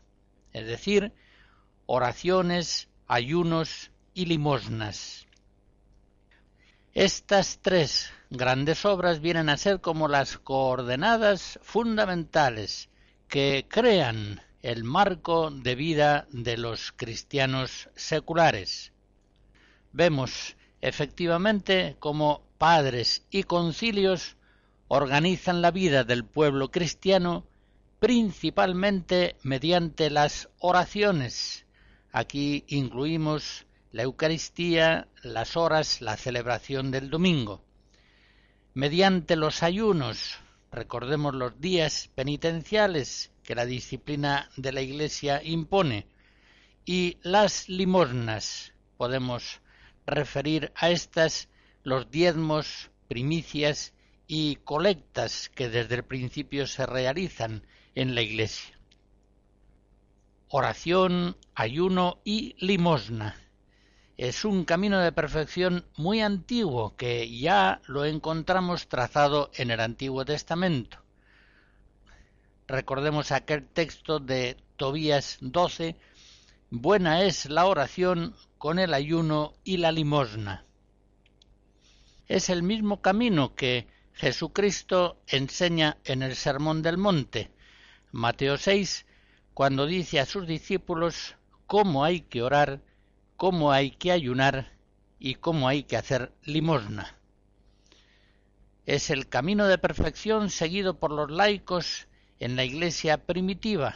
es 0.53 0.65
decir, 0.65 1.13
oraciones, 1.85 2.89
ayunos 3.07 3.91
y 4.13 4.25
limosnas. 4.25 5.27
Estas 6.93 7.59
tres 7.61 8.11
grandes 8.29 8.85
obras 8.85 9.21
vienen 9.21 9.49
a 9.49 9.57
ser 9.57 9.81
como 9.81 10.07
las 10.07 10.37
coordenadas 10.37 11.59
fundamentales 11.63 12.89
que 13.31 13.65
crean 13.69 14.41
el 14.61 14.83
marco 14.83 15.51
de 15.51 15.75
vida 15.75 16.27
de 16.33 16.57
los 16.57 16.91
cristianos 16.91 17.89
seculares. 17.95 18.91
Vemos 19.93 20.57
efectivamente 20.81 21.95
como 21.99 22.43
padres 22.57 23.25
y 23.31 23.43
concilios 23.43 24.35
organizan 24.89 25.61
la 25.61 25.71
vida 25.71 26.03
del 26.03 26.25
pueblo 26.25 26.71
cristiano 26.71 27.47
principalmente 27.99 29.37
mediante 29.43 30.09
las 30.09 30.49
oraciones. 30.59 31.65
Aquí 32.11 32.65
incluimos 32.67 33.65
la 33.93 34.03
Eucaristía, 34.03 35.07
las 35.23 35.55
horas, 35.55 36.01
la 36.01 36.17
celebración 36.17 36.91
del 36.91 37.09
domingo. 37.09 37.63
Mediante 38.73 39.37
los 39.37 39.63
ayunos, 39.63 40.40
Recordemos 40.71 41.35
los 41.35 41.59
días 41.59 42.09
penitenciales 42.15 43.31
que 43.43 43.55
la 43.55 43.65
disciplina 43.65 44.49
de 44.55 44.71
la 44.71 44.81
Iglesia 44.81 45.41
impone 45.43 46.07
y 46.85 47.17
las 47.23 47.67
limosnas. 47.67 48.73
Podemos 48.95 49.59
referir 50.05 50.71
a 50.75 50.89
estas 50.89 51.49
los 51.83 52.09
diezmos, 52.09 52.89
primicias 53.09 53.93
y 54.27 54.55
colectas 54.57 55.49
que 55.49 55.67
desde 55.67 55.95
el 55.95 56.03
principio 56.03 56.65
se 56.65 56.85
realizan 56.85 57.67
en 57.93 58.15
la 58.15 58.21
Iglesia. 58.21 58.79
Oración, 60.47 61.35
ayuno 61.53 62.21
y 62.23 62.55
limosna 62.65 63.50
es 64.21 64.45
un 64.45 64.65
camino 64.65 64.99
de 64.99 65.11
perfección 65.11 65.83
muy 65.97 66.21
antiguo 66.21 66.95
que 66.95 67.39
ya 67.39 67.81
lo 67.87 68.05
encontramos 68.05 68.87
trazado 68.87 69.49
en 69.55 69.71
el 69.71 69.79
Antiguo 69.79 70.23
Testamento. 70.25 70.99
Recordemos 72.67 73.31
aquel 73.31 73.65
texto 73.65 74.19
de 74.19 74.57
Tobías 74.77 75.39
12, 75.41 75.95
buena 76.69 77.23
es 77.23 77.47
la 77.47 77.65
oración 77.65 78.35
con 78.59 78.77
el 78.77 78.93
ayuno 78.93 79.55
y 79.63 79.77
la 79.77 79.91
limosna. 79.91 80.65
Es 82.27 82.49
el 82.49 82.61
mismo 82.61 83.01
camino 83.01 83.55
que 83.55 83.87
Jesucristo 84.13 85.19
enseña 85.25 85.97
en 86.03 86.21
el 86.21 86.35
Sermón 86.35 86.83
del 86.83 86.99
Monte, 86.99 87.49
Mateo 88.11 88.57
6, 88.57 89.03
cuando 89.55 89.87
dice 89.87 90.19
a 90.19 90.27
sus 90.27 90.45
discípulos 90.45 91.37
cómo 91.65 92.03
hay 92.03 92.21
que 92.21 92.43
orar 92.43 92.81
cómo 93.41 93.71
hay 93.71 93.89
que 93.89 94.11
ayunar 94.11 94.71
y 95.17 95.33
cómo 95.33 95.67
hay 95.67 95.81
que 95.81 95.97
hacer 95.97 96.31
limosna. 96.43 97.17
Es 98.85 99.09
el 99.09 99.29
camino 99.29 99.65
de 99.65 99.79
perfección 99.79 100.51
seguido 100.51 100.99
por 100.99 101.11
los 101.11 101.31
laicos 101.31 102.07
en 102.39 102.55
la 102.55 102.65
iglesia 102.65 103.25
primitiva. 103.25 103.95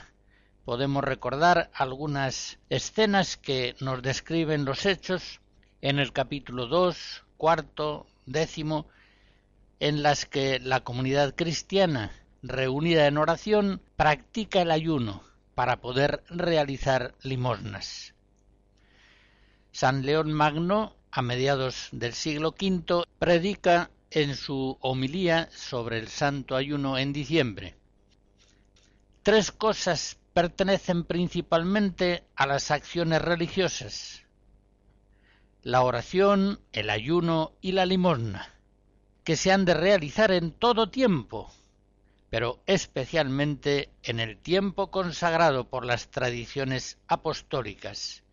Podemos 0.63 1.03
recordar 1.03 1.69
algunas 1.75 2.58
escenas 2.69 3.38
que 3.38 3.75
nos 3.81 4.01
describen 4.01 4.65
los 4.65 4.88
hechos 4.88 5.41
en 5.79 5.99
el 5.99 6.12
capítulo 6.12 6.65
2, 6.65 7.25
cuarto, 7.38 8.08
décimo, 8.25 8.88
en 9.79 10.01
las 10.01 10.25
que 10.25 10.60
la 10.60 10.79
comunidad 10.79 11.36
cristiana 11.36 12.12
reunida 12.41 13.05
en 13.05 13.19
oración 13.19 13.79
practica 13.95 14.63
el 14.63 14.71
ayuno 14.71 15.21
para 15.53 15.81
poder 15.81 16.23
realizar 16.31 17.13
limosnas. 17.21 18.14
San 19.76 20.06
León 20.06 20.32
Magno, 20.32 20.96
a 21.12 21.22
mediados 21.22 21.90
del 21.92 22.14
siglo 22.14 22.56
V, 22.58 23.04
predica 23.20 23.92
en 24.10 24.34
su 24.38 24.78
homilía 24.80 25.50
sobre 25.52 26.00
el 26.00 26.08
santo 26.08 26.56
ayuno 26.56 26.98
en 26.98 27.12
diciembre. 27.12 27.76
Tres 29.22 29.52
cosas 29.52 30.18
pertenecen 30.34 31.04
principalmente 31.04 32.24
a 32.38 32.48
las 32.48 32.72
acciones 32.72 33.22
religiosas. 33.22 34.24
La 35.62 35.82
oración, 35.82 36.62
el 36.72 36.90
ayuno 36.90 37.52
y 37.60 37.74
la 37.74 37.86
limosna, 37.86 38.54
que 39.26 39.36
se 39.36 39.52
han 39.52 39.66
de 39.66 39.74
realizar 39.74 40.32
en 40.32 40.54
todo 40.54 40.90
tiempo, 40.90 41.52
pero 42.30 42.62
especialmente 42.66 43.90
en 44.04 44.22
el 44.22 44.38
tiempo 44.38 44.90
consagrado 44.90 45.68
por 45.68 45.86
las 45.86 46.12
tradiciones 46.12 46.98
apostólicas 47.10 48.24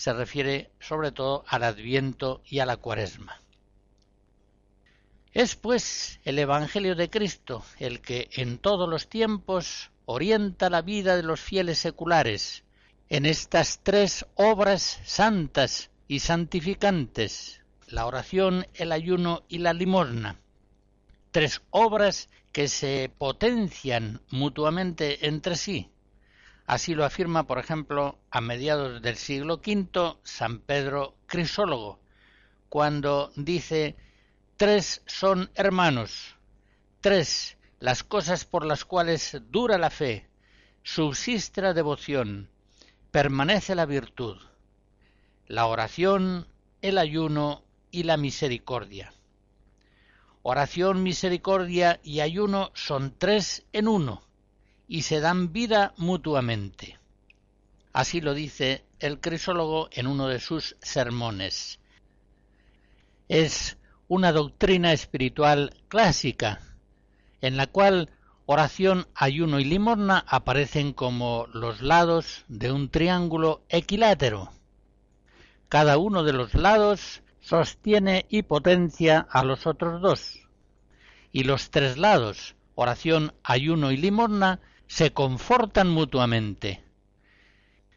se 0.00 0.14
refiere 0.14 0.70
sobre 0.80 1.12
todo 1.12 1.44
al 1.46 1.62
Adviento 1.62 2.40
y 2.46 2.60
a 2.60 2.64
la 2.64 2.78
Cuaresma. 2.78 3.42
Es 5.34 5.56
pues 5.56 6.20
el 6.24 6.38
Evangelio 6.38 6.94
de 6.94 7.10
Cristo 7.10 7.62
el 7.78 8.00
que 8.00 8.30
en 8.32 8.56
todos 8.56 8.88
los 8.88 9.10
tiempos 9.10 9.90
orienta 10.06 10.70
la 10.70 10.80
vida 10.80 11.16
de 11.16 11.22
los 11.22 11.38
fieles 11.38 11.80
seculares 11.80 12.64
en 13.10 13.26
estas 13.26 13.80
tres 13.82 14.24
obras 14.36 15.00
santas 15.04 15.90
y 16.08 16.20
santificantes, 16.20 17.60
la 17.86 18.06
oración, 18.06 18.66
el 18.72 18.92
ayuno 18.92 19.42
y 19.50 19.58
la 19.58 19.74
limosna. 19.74 20.40
Tres 21.30 21.60
obras 21.68 22.30
que 22.52 22.68
se 22.68 23.12
potencian 23.18 24.22
mutuamente 24.30 25.26
entre 25.26 25.56
sí, 25.56 25.90
Así 26.70 26.94
lo 26.94 27.04
afirma, 27.04 27.48
por 27.48 27.58
ejemplo, 27.58 28.20
a 28.30 28.40
mediados 28.40 29.02
del 29.02 29.16
siglo 29.16 29.54
V 29.54 30.18
San 30.22 30.60
Pedro 30.60 31.16
Crisólogo, 31.26 31.98
cuando 32.68 33.32
dice 33.34 33.96
tres 34.56 35.02
son 35.04 35.50
hermanos, 35.56 36.36
tres 37.00 37.58
las 37.80 38.04
cosas 38.04 38.44
por 38.44 38.64
las 38.64 38.84
cuales 38.84 39.36
dura 39.50 39.78
la 39.78 39.90
fe, 39.90 40.28
subsiste 40.84 41.60
la 41.60 41.74
devoción, 41.74 42.48
permanece 43.10 43.74
la 43.74 43.84
virtud, 43.84 44.36
la 45.48 45.66
oración, 45.66 46.46
el 46.82 46.98
ayuno 46.98 47.64
y 47.90 48.04
la 48.04 48.16
misericordia. 48.16 49.12
Oración, 50.42 51.02
misericordia 51.02 51.98
y 52.04 52.20
ayuno 52.20 52.70
son 52.74 53.12
tres 53.18 53.66
en 53.72 53.88
uno 53.88 54.29
y 54.90 55.02
se 55.02 55.20
dan 55.20 55.52
vida 55.52 55.94
mutuamente. 55.98 56.98
Así 57.92 58.20
lo 58.20 58.34
dice 58.34 58.84
el 58.98 59.20
crisólogo 59.20 59.88
en 59.92 60.08
uno 60.08 60.26
de 60.26 60.40
sus 60.40 60.76
sermones. 60.82 61.78
Es 63.28 63.78
una 64.08 64.32
doctrina 64.32 64.92
espiritual 64.92 65.76
clásica, 65.86 66.60
en 67.40 67.56
la 67.56 67.68
cual 67.68 68.10
oración, 68.46 69.06
ayuno 69.14 69.60
y 69.60 69.64
limosna 69.64 70.24
aparecen 70.26 70.92
como 70.92 71.46
los 71.54 71.82
lados 71.82 72.44
de 72.48 72.72
un 72.72 72.90
triángulo 72.90 73.62
equilátero. 73.68 74.50
Cada 75.68 75.98
uno 75.98 76.24
de 76.24 76.32
los 76.32 76.54
lados 76.54 77.22
sostiene 77.38 78.26
y 78.28 78.42
potencia 78.42 79.24
a 79.30 79.44
los 79.44 79.68
otros 79.68 80.02
dos. 80.02 80.48
Y 81.30 81.44
los 81.44 81.70
tres 81.70 81.96
lados, 81.96 82.56
oración, 82.74 83.34
ayuno 83.44 83.92
y 83.92 83.96
limosna, 83.96 84.58
se 84.90 85.12
confortan 85.12 85.88
mutuamente. 85.88 86.82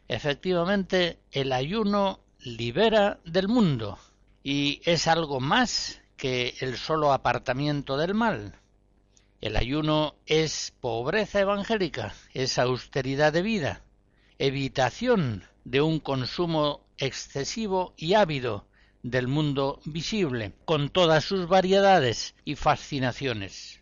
Efectivamente, 0.06 1.18
el 1.32 1.52
ayuno 1.52 2.20
libera 2.38 3.18
del 3.24 3.48
mundo 3.48 3.98
y 4.44 4.80
es 4.84 5.08
algo 5.08 5.40
más 5.40 6.00
que 6.16 6.54
el 6.60 6.76
solo 6.76 7.12
apartamiento 7.12 7.96
del 7.96 8.14
mal. 8.14 8.54
El 9.40 9.56
ayuno 9.56 10.14
es 10.26 10.72
pobreza 10.80 11.40
evangélica, 11.40 12.14
es 12.32 12.60
austeridad 12.60 13.32
de 13.32 13.42
vida, 13.42 13.82
evitación 14.38 15.42
de 15.64 15.80
un 15.80 15.98
consumo 15.98 16.86
excesivo 16.98 17.92
y 17.96 18.14
ávido 18.14 18.68
del 19.02 19.26
mundo 19.26 19.80
visible, 19.84 20.52
con 20.64 20.90
todas 20.90 21.24
sus 21.24 21.48
variedades 21.48 22.36
y 22.44 22.54
fascinaciones. 22.54 23.80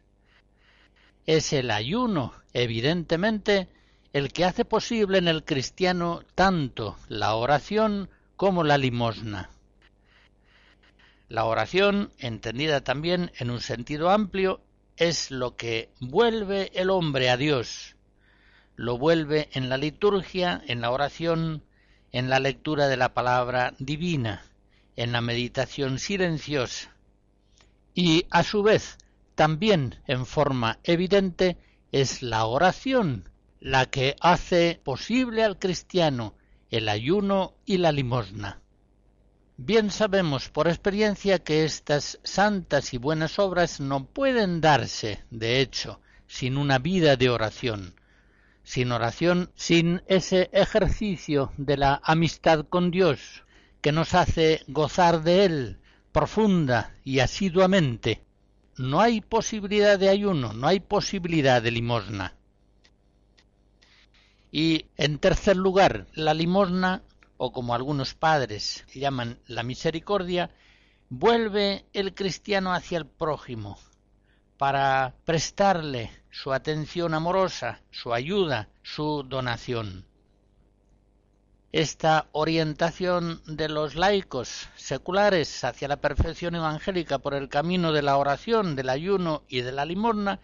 Es 1.27 1.53
el 1.53 1.71
ayuno, 1.71 2.35
evidentemente, 2.53 3.69
el 4.13 4.33
que 4.33 4.45
hace 4.45 4.65
posible 4.65 5.19
en 5.19 5.29
el 5.29 5.45
cristiano 5.45 6.23
tanto 6.35 6.97
la 7.09 7.35
oración 7.35 8.11
como 8.37 8.65
la 8.65 8.77
limosna. 8.77 9.51
La 11.29 11.45
oración, 11.45 12.13
entendida 12.19 12.83
también 12.83 13.33
en 13.39 13.51
un 13.51 13.61
sentido 13.61 14.11
amplio, 14.11 14.61
es 14.97 15.31
lo 15.31 15.57
que 15.57 15.91
vuelve 16.01 16.71
el 16.75 16.91
hombre 16.91 17.31
a 17.31 17.37
Dios. 17.37 17.97
Lo 18.77 18.99
vuelve 18.99 19.49
en 19.53 19.69
la 19.69 19.79
liturgia, 19.79 20.63
en 20.67 20.81
la 20.81 20.91
oración, 20.91 21.65
en 22.11 22.29
la 22.29 22.39
lectura 22.39 22.89
de 22.89 22.99
la 22.99 23.15
palabra 23.15 23.73
divina, 23.79 24.45
en 24.97 25.13
la 25.13 25.23
meditación 25.23 25.99
silenciosa. 25.99 26.95
Y 27.95 28.27
a 28.31 28.43
su 28.43 28.63
vez, 28.63 28.99
también 29.35 30.01
en 30.07 30.27
forma 30.27 30.79
evidente, 30.85 31.59
es 31.91 32.23
la 32.23 32.47
oración 32.47 33.29
la 33.61 33.87
que 33.87 34.17
hace 34.21 34.81
posible 34.83 35.45
al 35.45 35.59
cristiano 35.59 36.35
el 36.71 36.89
ayuno 36.89 37.55
y 37.65 37.79
la 37.79 37.93
limosna. 37.93 38.61
Bien 39.57 39.91
sabemos 39.91 40.49
por 40.49 40.67
experiencia 40.67 41.39
que 41.39 41.65
estas 41.65 42.19
santas 42.25 42.95
y 42.95 42.99
buenas 42.99 43.39
obras 43.39 43.79
no 43.79 44.07
pueden 44.07 44.61
darse, 44.61 45.23
de 45.31 45.61
hecho, 45.61 46.01
sin 46.27 46.57
una 46.57 46.79
vida 46.79 47.17
de 47.17 47.29
oración, 47.29 47.95
sin 48.65 48.91
oración, 48.91 49.53
sin 49.55 50.03
ese 50.07 50.49
ejercicio 50.53 51.53
de 51.59 51.77
la 51.77 52.01
amistad 52.03 52.65
con 52.69 52.91
Dios, 52.91 53.45
que 53.83 53.93
nos 53.93 54.15
hace 54.15 54.63
gozar 54.67 55.23
de 55.23 55.45
Él 55.45 55.79
profunda 56.11 56.95
y 57.05 57.21
asiduamente. 57.21 58.23
No 58.83 59.01
hay 59.01 59.21
posibilidad 59.21 59.97
de 59.97 60.09
ayuno, 60.09 60.53
no 60.55 60.67
hay 60.67 60.81
posibilidad 60.81 61.63
de 61.63 61.71
limosna. 61.71 62.35
Y 64.51 64.87
en 64.97 65.21
tercer 65.21 65.57
lugar, 65.57 66.09
la 66.15 66.35
limosna 66.35 67.05
o 67.37 67.53
como 67.53 67.77
algunos 67.77 68.15
padres 68.15 68.85
llaman 68.93 69.39
la 69.47 69.63
misericordia, 69.63 70.51
vuelve 71.11 71.85
el 71.93 72.13
cristiano 72.13 72.75
hacia 72.75 72.99
el 72.99 73.07
prójimo 73.07 73.79
para 74.59 75.15
prestarle 75.25 76.11
su 76.33 76.53
atención 76.53 77.15
amorosa, 77.15 77.83
su 77.93 78.13
ayuda, 78.13 78.69
su 78.83 79.23
donación. 79.23 80.05
Esta 81.73 82.29
orientación 82.33 83.41
de 83.47 83.71
los 83.71 83.95
laicos 83.95 84.69
seculares 84.77 85.65
hacia 85.65 85.89
la 85.89 86.03
perfección 86.03 86.55
evangélica 86.55 87.19
por 87.19 87.33
el 87.33 87.49
camino 87.49 87.93
de 87.93 88.03
la 88.03 88.19
oración, 88.19 88.77
del 88.77 88.91
ayuno 88.91 89.43
y 89.49 89.63
de 89.63 89.73
la 89.73 89.87
limosna, 89.87 90.39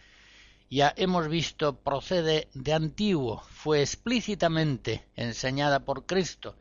ya 0.70 0.94
hemos 0.96 1.28
visto 1.28 1.76
procede 1.76 2.48
de 2.54 2.72
antiguo, 2.72 3.42
fue 3.50 3.82
explícitamente 3.82 5.06
enseñada 5.16 5.80
por 5.80 6.06
Cristo 6.06 6.56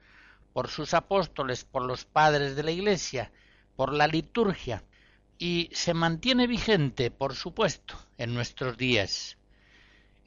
por 0.51 0.69
sus 0.69 0.93
apóstoles, 0.93 1.63
por 1.63 1.83
los 1.83 2.03
padres 2.03 2.57
de 2.57 2.63
la 2.63 2.71
Iglesia, 2.71 3.31
por 3.75 3.93
la 3.93 4.07
liturgia, 4.07 4.83
y 5.37 5.69
se 5.71 5.93
mantiene 5.93 6.47
vigente, 6.47 7.09
por 7.11 7.35
supuesto, 7.35 7.95
en 8.17 8.33
nuestros 8.33 8.75
días. 8.75 9.36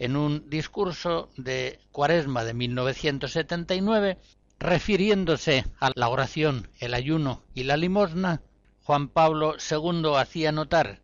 En 0.01 0.17
un 0.17 0.51
discurso 0.51 1.31
de 1.37 1.79
Cuaresma 1.93 2.43
de 2.43 2.55
1979, 2.55 4.19
refiriéndose 4.59 5.65
a 5.79 5.93
la 5.95 6.09
oración, 6.09 6.69
el 6.81 6.95
ayuno 6.95 7.45
y 7.55 7.63
la 7.63 7.77
limosna, 7.77 8.43
Juan 8.83 9.07
Pablo 9.07 9.55
II 9.71 10.17
hacía 10.17 10.51
notar 10.51 11.03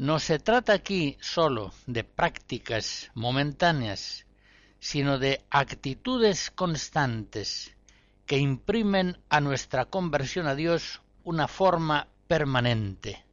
no 0.00 0.18
se 0.18 0.38
trata 0.38 0.72
aquí 0.72 1.18
sólo 1.20 1.74
de 1.86 2.04
prácticas 2.04 3.10
momentáneas, 3.12 4.24
sino 4.78 5.18
de 5.18 5.44
actitudes 5.50 6.50
constantes 6.50 7.76
que 8.24 8.38
imprimen 8.38 9.18
a 9.28 9.42
nuestra 9.42 9.84
conversión 9.84 10.46
a 10.46 10.54
Dios 10.54 11.02
una 11.22 11.48
forma 11.48 12.08
permanente. 12.28 13.26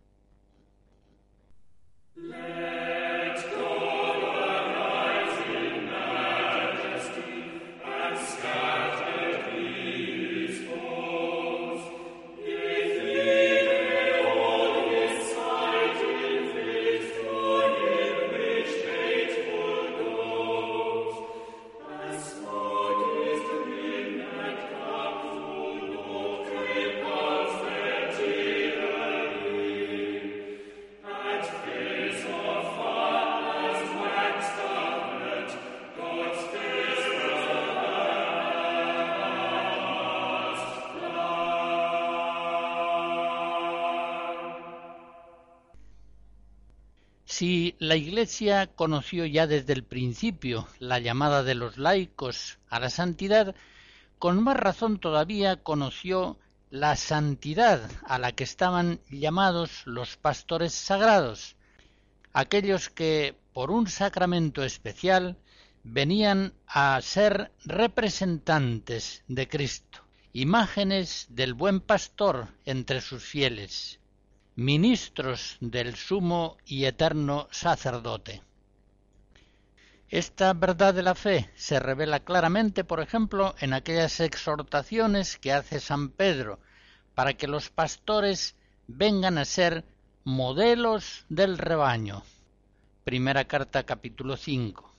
Si 47.47 47.77
la 47.79 47.95
Iglesia 47.95 48.67
conoció 48.75 49.25
ya 49.25 49.47
desde 49.47 49.71
el 49.71 49.85
principio 49.85 50.67
la 50.79 50.99
llamada 50.99 51.43
de 51.43 51.55
los 51.55 51.77
laicos 51.77 52.59
a 52.67 52.77
la 52.77 52.89
santidad, 52.89 53.55
con 54.19 54.43
más 54.43 54.57
razón 54.57 54.99
todavía 54.99 55.55
conoció 55.63 56.37
la 56.71 56.97
santidad 56.97 57.89
a 58.03 58.19
la 58.19 58.33
que 58.33 58.43
estaban 58.43 58.99
llamados 59.09 59.83
los 59.85 60.17
pastores 60.17 60.73
sagrados, 60.73 61.55
aquellos 62.33 62.89
que, 62.89 63.37
por 63.53 63.71
un 63.71 63.87
sacramento 63.87 64.65
especial, 64.65 65.37
venían 65.85 66.51
a 66.67 66.99
ser 67.01 67.53
representantes 67.63 69.23
de 69.29 69.47
Cristo, 69.47 69.99
imágenes 70.33 71.27
del 71.29 71.53
buen 71.53 71.79
pastor 71.79 72.49
entre 72.65 72.99
sus 72.99 73.23
fieles 73.23 74.01
ministros 74.57 75.57
del 75.61 75.95
sumo 75.95 76.57
y 76.65 76.85
eterno 76.85 77.47
sacerdote. 77.51 78.41
Esta 80.09 80.51
verdad 80.53 80.95
de 80.95 81.03
la 81.03 81.13
fe 81.13 81.51
se 81.55 81.79
revela 81.79 82.21
claramente, 82.21 82.83
por 82.83 82.99
ejemplo, 82.99 83.53
en 83.59 83.73
aquellas 83.73 84.19
exhortaciones 84.19 85.37
que 85.37 85.53
hace 85.53 85.79
San 85.79 86.09
Pedro 86.09 86.59
para 87.13 87.35
que 87.35 87.45
los 87.45 87.69
pastores 87.69 88.55
vengan 88.87 89.37
a 89.37 89.45
ser 89.45 89.85
modelos 90.23 91.25
del 91.29 91.59
rebaño. 91.59 92.23
Primera 93.03 93.45
carta 93.45 93.83
capítulo 93.83 94.37
5. 94.37 94.91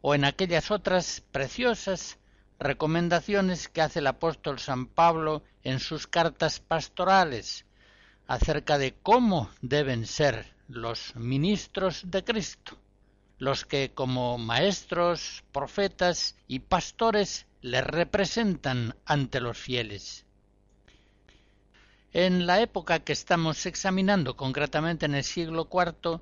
O 0.00 0.16
en 0.16 0.24
aquellas 0.24 0.72
otras 0.72 1.22
preciosas 1.30 2.18
recomendaciones 2.58 3.68
que 3.68 3.82
hace 3.82 4.00
el 4.00 4.08
apóstol 4.08 4.58
San 4.58 4.86
Pablo 4.86 5.44
en 5.62 5.78
sus 5.78 6.08
cartas 6.08 6.58
pastorales, 6.58 7.66
acerca 8.26 8.78
de 8.78 8.94
cómo 9.02 9.50
deben 9.60 10.06
ser 10.06 10.52
los 10.68 11.14
ministros 11.16 12.02
de 12.06 12.24
Cristo, 12.24 12.78
los 13.38 13.64
que 13.64 13.92
como 13.94 14.38
maestros, 14.38 15.44
profetas 15.52 16.36
y 16.48 16.60
pastores 16.60 17.46
le 17.60 17.80
representan 17.80 18.94
ante 19.04 19.40
los 19.40 19.58
fieles. 19.58 20.24
En 22.12 22.46
la 22.46 22.60
época 22.60 23.00
que 23.00 23.12
estamos 23.12 23.64
examinando, 23.66 24.36
concretamente 24.36 25.06
en 25.06 25.14
el 25.14 25.24
siglo 25.24 25.68
IV, 25.72 26.20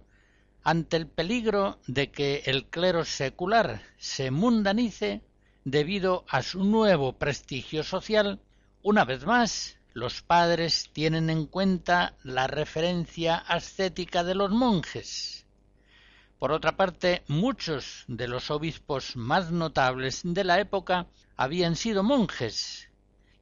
ante 0.62 0.96
el 0.96 1.06
peligro 1.06 1.78
de 1.86 2.10
que 2.10 2.42
el 2.46 2.66
clero 2.66 3.04
secular 3.04 3.82
se 3.98 4.30
mundanice 4.30 5.22
debido 5.64 6.24
a 6.28 6.42
su 6.42 6.64
nuevo 6.64 7.14
prestigio 7.14 7.82
social, 7.82 8.40
una 8.82 9.04
vez 9.04 9.24
más 9.24 9.79
los 9.92 10.22
padres 10.22 10.90
tienen 10.92 11.30
en 11.30 11.46
cuenta 11.46 12.14
la 12.22 12.46
referencia 12.46 13.36
ascética 13.36 14.24
de 14.24 14.34
los 14.34 14.50
monjes. 14.50 15.46
Por 16.38 16.52
otra 16.52 16.76
parte, 16.76 17.22
muchos 17.28 18.04
de 18.08 18.28
los 18.28 18.50
obispos 18.50 19.16
más 19.16 19.50
notables 19.50 20.22
de 20.24 20.44
la 20.44 20.60
época 20.60 21.06
habían 21.36 21.76
sido 21.76 22.02
monjes, 22.02 22.88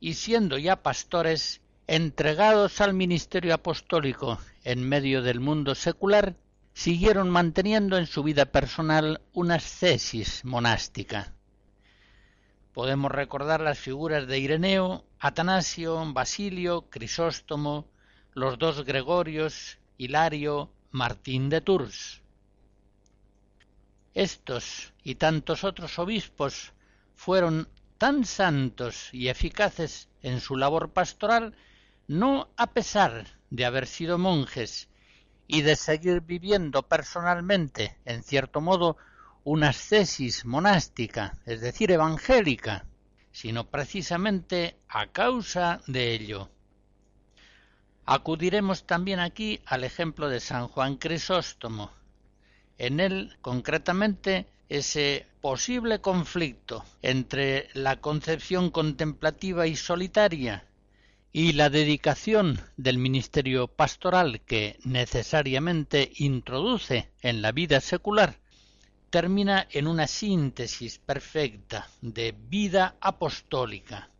y 0.01 0.15
siendo 0.15 0.59
ya 0.59 0.83
pastores, 0.83 1.61
entregados 1.87 2.81
al 2.81 2.95
ministerio 2.95 3.55
apostólico 3.55 4.39
en 4.65 4.89
medio 4.89 5.23
del 5.23 5.41
mundo 5.41 5.75
secular, 5.75 6.37
siguieron 6.75 7.31
manteniendo 7.31 7.97
en 7.97 8.07
su 8.07 8.23
vida 8.23 8.47
personal 8.47 9.21
una 9.33 9.57
ascesis 9.57 10.45
monástica. 10.45 11.35
Podemos 12.73 13.11
recordar 13.11 13.61
las 13.61 13.79
figuras 13.79 14.27
de 14.27 14.39
Ireneo, 14.39 15.05
Atanasio, 15.19 16.13
Basilio, 16.13 16.83
Crisóstomo, 16.91 17.87
los 18.35 18.59
dos 18.59 18.85
Gregorios, 18.85 19.79
Hilario, 19.97 20.71
Martín 20.91 21.49
de 21.49 21.61
Tours. 21.61 22.23
Estos 24.15 24.93
y 25.03 25.17
tantos 25.17 25.65
otros 25.65 25.99
obispos 25.99 26.73
fueron 27.15 27.69
tan 27.99 28.25
santos 28.25 29.13
y 29.13 29.29
eficaces 29.29 30.09
en 30.23 30.41
su 30.41 30.57
labor 30.57 30.91
pastoral, 30.91 31.55
no 32.07 32.49
a 32.57 32.69
pesar 32.69 33.27
de 33.51 33.65
haber 33.65 33.87
sido 33.87 34.19
monjes 34.19 34.89
y 35.47 35.63
de 35.63 35.77
seguir 35.77 36.21
viviendo 36.21 36.83
personalmente, 36.83 37.99
en 38.05 38.23
cierto 38.23 38.61
modo, 38.61 38.97
una 39.49 39.71
ascesis 39.71 40.45
monástica, 40.45 41.39
es 41.47 41.63
decir, 41.63 41.91
evangélica, 41.91 42.85
sino 43.33 43.71
precisamente 43.71 44.77
a 44.91 45.07
causa 45.07 45.81
de 45.87 46.13
ello. 46.13 46.51
Acudiremos 48.05 48.87
también 48.87 49.21
aquí 49.21 49.61
al 49.65 49.85
ejemplo 49.85 50.29
de 50.29 50.41
San 50.41 50.69
Juan 50.69 50.97
Crisóstomo. 50.97 51.91
En 52.77 53.01
él, 53.01 53.39
concretamente, 53.41 54.47
ese 54.69 55.27
posible 55.41 56.03
conflicto 56.03 56.85
entre 57.01 57.71
la 57.73 58.03
concepción 58.03 58.71
contemplativa 58.71 59.67
y 59.67 59.77
solitaria 59.77 60.67
y 61.33 61.55
la 61.55 61.71
dedicación 61.71 62.61
del 62.77 62.99
ministerio 62.99 63.67
pastoral 63.67 64.43
que 64.43 64.79
necesariamente 64.85 66.13
introduce 66.17 67.11
en 67.23 67.41
la 67.41 67.53
vida 67.53 67.81
secular 67.81 68.37
termina 69.11 69.67
en 69.71 69.87
una 69.87 70.07
síntesis 70.07 70.99
perfecta 70.99 71.89
de 72.01 72.35
vida 72.37 72.97
apostólica. 73.01 74.11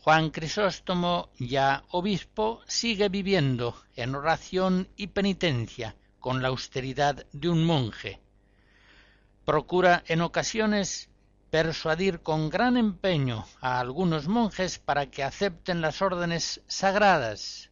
Juan 0.00 0.30
Crisóstomo, 0.30 1.30
ya 1.38 1.82
obispo, 1.90 2.60
sigue 2.66 3.08
viviendo 3.08 3.74
en 3.96 4.14
oración 4.14 4.88
y 4.96 5.08
penitencia 5.08 5.96
con 6.20 6.42
la 6.42 6.48
austeridad 6.48 7.26
de 7.32 7.48
un 7.48 7.64
monje. 7.64 8.20
Procura 9.44 10.04
en 10.06 10.20
ocasiones 10.20 11.08
persuadir 11.50 12.20
con 12.20 12.50
gran 12.50 12.76
empeño 12.76 13.46
a 13.60 13.80
algunos 13.80 14.28
monjes 14.28 14.78
para 14.78 15.06
que 15.06 15.24
acepten 15.24 15.80
las 15.80 16.02
órdenes 16.02 16.60
sagradas 16.66 17.70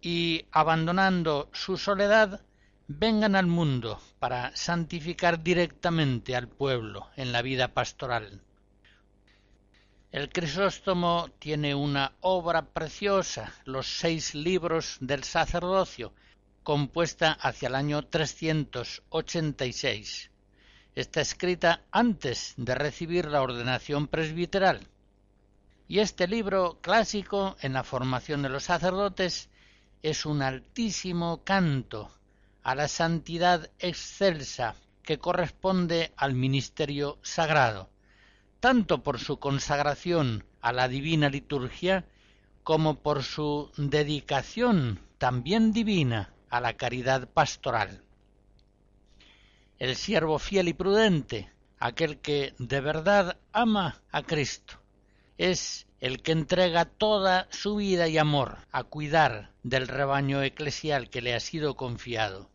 y, 0.00 0.46
abandonando 0.50 1.48
su 1.52 1.76
soledad, 1.76 2.40
vengan 2.88 3.36
al 3.36 3.46
mundo 3.46 4.00
para 4.18 4.54
santificar 4.56 5.42
directamente 5.42 6.36
al 6.36 6.48
pueblo 6.48 7.08
en 7.16 7.32
la 7.32 7.40
vida 7.42 7.68
pastoral. 7.68 8.42
El 10.10 10.28
Crisóstomo 10.28 11.30
tiene 11.38 11.74
una 11.74 12.12
obra 12.20 12.66
preciosa, 12.66 13.54
los 13.64 13.86
seis 13.86 14.34
libros 14.34 14.98
del 15.00 15.24
sacerdocio, 15.24 16.12
compuesta 16.62 17.32
hacia 17.32 17.68
el 17.68 17.74
año 17.74 18.04
386 18.06 20.32
está 20.94 21.22
escrita 21.22 21.82
antes 21.90 22.54
de 22.56 22.74
recibir 22.74 23.26
la 23.26 23.42
ordenación 23.42 24.08
presbiteral. 24.08 24.88
Y 25.88 26.00
este 26.00 26.28
libro 26.28 26.78
clásico 26.80 27.56
en 27.60 27.74
la 27.74 27.84
formación 27.84 28.42
de 28.42 28.48
los 28.48 28.64
sacerdotes 28.64 29.48
es 30.02 30.26
un 30.26 30.42
altísimo 30.42 31.44
canto 31.44 32.10
a 32.62 32.74
la 32.74 32.88
santidad 32.88 33.70
excelsa 33.78 34.74
que 35.02 35.18
corresponde 35.18 36.12
al 36.16 36.34
ministerio 36.34 37.18
sagrado, 37.22 37.90
tanto 38.60 39.02
por 39.02 39.18
su 39.18 39.38
consagración 39.38 40.44
a 40.60 40.72
la 40.72 40.88
divina 40.88 41.28
liturgia 41.28 42.04
como 42.62 43.02
por 43.02 43.22
su 43.24 43.70
dedicación 43.76 45.00
también 45.18 45.72
divina 45.72 46.32
a 46.50 46.60
la 46.60 46.74
caridad 46.74 47.28
pastoral 47.28 48.02
el 49.82 49.96
siervo 49.96 50.38
fiel 50.38 50.68
y 50.68 50.74
prudente, 50.74 51.50
aquel 51.80 52.20
que 52.20 52.54
de 52.60 52.80
verdad 52.80 53.38
ama 53.52 54.00
a 54.12 54.22
Cristo. 54.22 54.74
Es 55.38 55.88
el 55.98 56.22
que 56.22 56.30
entrega 56.30 56.84
toda 56.84 57.48
su 57.50 57.74
vida 57.74 58.06
y 58.06 58.16
amor 58.16 58.58
a 58.70 58.84
cuidar 58.84 59.50
del 59.64 59.88
rebaño 59.88 60.40
eclesial 60.40 61.10
que 61.10 61.20
le 61.20 61.34
ha 61.34 61.40
sido 61.40 61.74
confiado. 61.74 62.48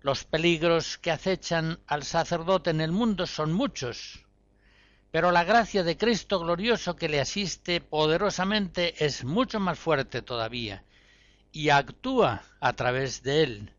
Los 0.00 0.24
peligros 0.24 0.98
que 0.98 1.10
acechan 1.10 1.80
al 1.86 2.04
sacerdote 2.04 2.70
en 2.70 2.80
el 2.80 2.92
mundo 2.92 3.26
son 3.26 3.52
muchos, 3.52 4.24
pero 5.10 5.30
la 5.32 5.44
gracia 5.44 5.82
de 5.82 5.96
Cristo 5.96 6.38
glorioso 6.38 6.96
que 6.96 7.08
le 7.08 7.20
asiste 7.20 7.80
poderosamente 7.80 9.04
es 9.04 9.24
mucho 9.24 9.58
más 9.60 9.78
fuerte 9.78 10.22
todavía 10.22 10.84
y 11.52 11.70
actúa 11.70 12.42
a 12.60 12.72
través 12.74 13.22
de 13.22 13.42
él 13.42 13.74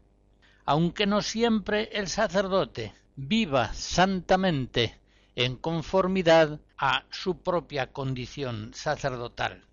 aunque 0.69 1.07
no 1.07 1.23
siempre 1.23 1.89
el 1.93 2.07
sacerdote 2.07 2.93
viva 3.15 3.73
santamente 3.73 4.99
en 5.35 5.55
conformidad 5.55 6.59
a 6.77 7.05
su 7.09 7.41
propia 7.41 7.91
condición 7.91 8.71
sacerdotal. 8.75 9.65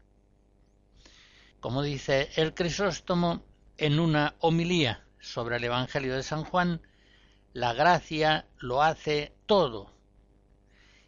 Como 1.61 1.83
dice 1.83 2.31
el 2.37 2.55
Crisóstomo 2.55 3.45
en 3.77 4.01
una 4.01 4.37
homilía 4.39 5.05
sobre 5.27 5.57
el 5.57 5.65
Evangelio 5.65 6.15
de 6.15 6.23
San 6.23 6.45
Juan, 6.45 6.81
la 7.53 7.73
gracia 7.73 8.47
lo 8.59 8.83
hace 8.83 9.33
todo. 9.47 9.93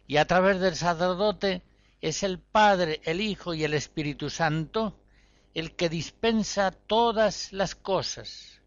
Y 0.07 0.17
a 0.17 0.25
través 0.25 0.59
del 0.59 0.75
sacerdote 0.75 1.63
es 2.01 2.23
el 2.23 2.39
Padre, 2.39 3.01
el 3.03 3.21
Hijo 3.21 3.53
y 3.53 3.63
el 3.63 3.73
Espíritu 3.73 4.29
Santo 4.29 4.95
el 5.53 5.75
que 5.75 5.89
dispensa 5.89 6.71
todas 6.71 7.51
las 7.53 7.75
cosas 7.75 8.59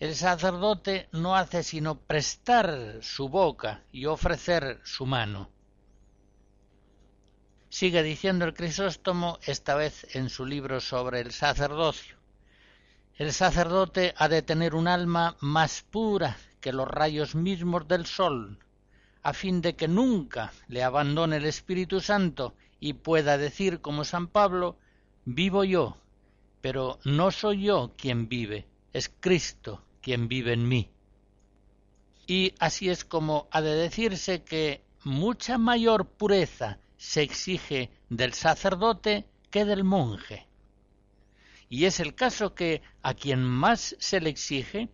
el 0.00 0.16
sacerdote 0.16 1.10
no 1.12 1.36
hace 1.36 1.62
sino 1.62 2.00
prestar 2.00 3.00
su 3.02 3.28
boca 3.28 3.84
y 3.92 4.06
ofrecer 4.06 4.80
su 4.82 5.04
mano. 5.04 5.50
Sigue 7.68 8.02
diciendo 8.02 8.46
el 8.46 8.54
Crisóstomo, 8.54 9.38
esta 9.42 9.74
vez 9.74 10.06
en 10.16 10.30
su 10.30 10.46
libro 10.46 10.80
sobre 10.80 11.20
el 11.20 11.32
sacerdocio. 11.32 12.16
El 13.20 13.34
sacerdote 13.34 14.14
ha 14.16 14.30
de 14.30 14.40
tener 14.40 14.74
un 14.74 14.88
alma 14.88 15.36
más 15.40 15.82
pura 15.82 16.38
que 16.58 16.72
los 16.72 16.88
rayos 16.88 17.34
mismos 17.34 17.86
del 17.86 18.06
sol, 18.06 18.58
a 19.22 19.34
fin 19.34 19.60
de 19.60 19.76
que 19.76 19.88
nunca 19.88 20.54
le 20.68 20.82
abandone 20.82 21.36
el 21.36 21.44
Espíritu 21.44 22.00
Santo 22.00 22.54
y 22.80 22.94
pueda 22.94 23.36
decir 23.36 23.82
como 23.82 24.04
San 24.04 24.26
Pablo, 24.26 24.78
vivo 25.26 25.64
yo, 25.64 25.98
pero 26.62 26.98
no 27.04 27.30
soy 27.30 27.64
yo 27.64 27.92
quien 27.94 28.26
vive, 28.26 28.66
es 28.94 29.12
Cristo 29.20 29.84
quien 30.00 30.26
vive 30.26 30.54
en 30.54 30.66
mí. 30.66 30.90
Y 32.26 32.54
así 32.58 32.88
es 32.88 33.04
como 33.04 33.48
ha 33.50 33.60
de 33.60 33.74
decirse 33.74 34.44
que 34.44 34.82
mucha 35.04 35.58
mayor 35.58 36.06
pureza 36.06 36.78
se 36.96 37.20
exige 37.20 37.90
del 38.08 38.32
sacerdote 38.32 39.26
que 39.50 39.66
del 39.66 39.84
monje. 39.84 40.48
Y 41.72 41.84
es 41.84 42.00
el 42.00 42.16
caso 42.16 42.54
que 42.56 42.82
a 43.00 43.14
quien 43.14 43.44
más 43.44 43.94
se 44.00 44.20
le 44.20 44.28
exige 44.28 44.90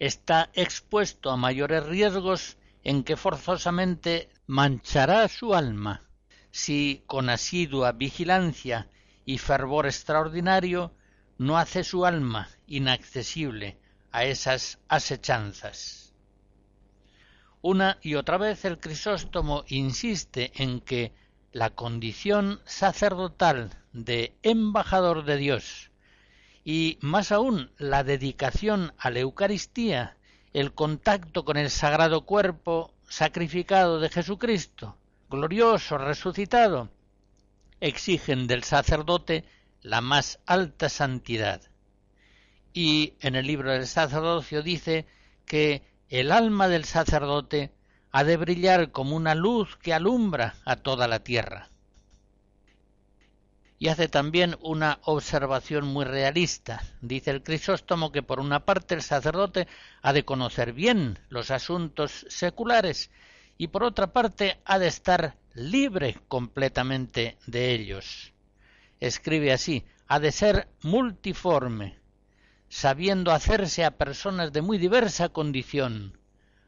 está 0.00 0.50
expuesto 0.54 1.30
a 1.30 1.36
mayores 1.36 1.86
riesgos 1.86 2.58
en 2.82 3.04
que 3.04 3.16
forzosamente 3.16 4.28
manchará 4.48 5.28
su 5.28 5.54
alma 5.54 6.02
si 6.50 7.04
con 7.06 7.30
asidua 7.30 7.92
vigilancia 7.92 8.88
y 9.24 9.38
fervor 9.38 9.86
extraordinario 9.86 10.92
no 11.38 11.56
hace 11.56 11.84
su 11.84 12.04
alma 12.04 12.48
inaccesible 12.66 13.78
a 14.10 14.24
esas 14.24 14.80
asechanzas. 14.88 16.12
Una 17.62 17.98
y 18.02 18.16
otra 18.16 18.36
vez 18.36 18.64
el 18.64 18.80
Crisóstomo 18.80 19.64
insiste 19.68 20.50
en 20.60 20.80
que 20.80 21.12
la 21.52 21.70
condición 21.70 22.60
sacerdotal 22.64 23.70
de 23.92 24.36
embajador 24.42 25.24
de 25.24 25.36
Dios 25.36 25.89
y 26.64 26.98
más 27.00 27.32
aún 27.32 27.70
la 27.78 28.04
dedicación 28.04 28.92
a 28.98 29.10
la 29.10 29.20
Eucaristía, 29.20 30.16
el 30.52 30.72
contacto 30.72 31.44
con 31.44 31.56
el 31.56 31.70
sagrado 31.70 32.26
cuerpo 32.26 32.92
sacrificado 33.08 34.00
de 34.00 34.08
Jesucristo, 34.08 34.96
glorioso, 35.28 35.98
resucitado, 35.98 36.90
exigen 37.80 38.46
del 38.46 38.64
sacerdote 38.64 39.44
la 39.82 40.00
más 40.00 40.40
alta 40.46 40.88
santidad 40.88 41.62
y 42.72 43.14
en 43.20 43.34
el 43.34 43.46
libro 43.46 43.72
del 43.72 43.86
sacerdocio 43.86 44.62
dice 44.62 45.06
que 45.46 45.82
el 46.08 46.32
alma 46.32 46.68
del 46.68 46.84
sacerdote 46.84 47.72
ha 48.12 48.24
de 48.24 48.36
brillar 48.36 48.90
como 48.90 49.16
una 49.16 49.34
luz 49.34 49.76
que 49.76 49.94
alumbra 49.94 50.56
a 50.64 50.76
toda 50.76 51.08
la 51.08 51.20
tierra. 51.20 51.69
Y 53.82 53.88
hace 53.88 54.08
también 54.08 54.56
una 54.60 54.98
observación 55.04 55.86
muy 55.86 56.04
realista. 56.04 56.82
Dice 57.00 57.30
el 57.30 57.42
Crisóstomo 57.42 58.12
que 58.12 58.22
por 58.22 58.38
una 58.38 58.66
parte 58.66 58.94
el 58.94 59.00
sacerdote 59.00 59.66
ha 60.02 60.12
de 60.12 60.22
conocer 60.22 60.74
bien 60.74 61.18
los 61.30 61.50
asuntos 61.50 62.26
seculares 62.28 63.10
y 63.56 63.68
por 63.68 63.82
otra 63.82 64.12
parte 64.12 64.60
ha 64.66 64.78
de 64.78 64.86
estar 64.86 65.38
libre 65.54 66.18
completamente 66.28 67.38
de 67.46 67.72
ellos. 67.72 68.34
Escribe 69.00 69.50
así, 69.50 69.86
ha 70.08 70.20
de 70.20 70.30
ser 70.30 70.68
multiforme, 70.82 71.98
sabiendo 72.68 73.32
hacerse 73.32 73.86
a 73.86 73.96
personas 73.96 74.52
de 74.52 74.60
muy 74.60 74.76
diversa 74.76 75.30
condición, 75.30 76.18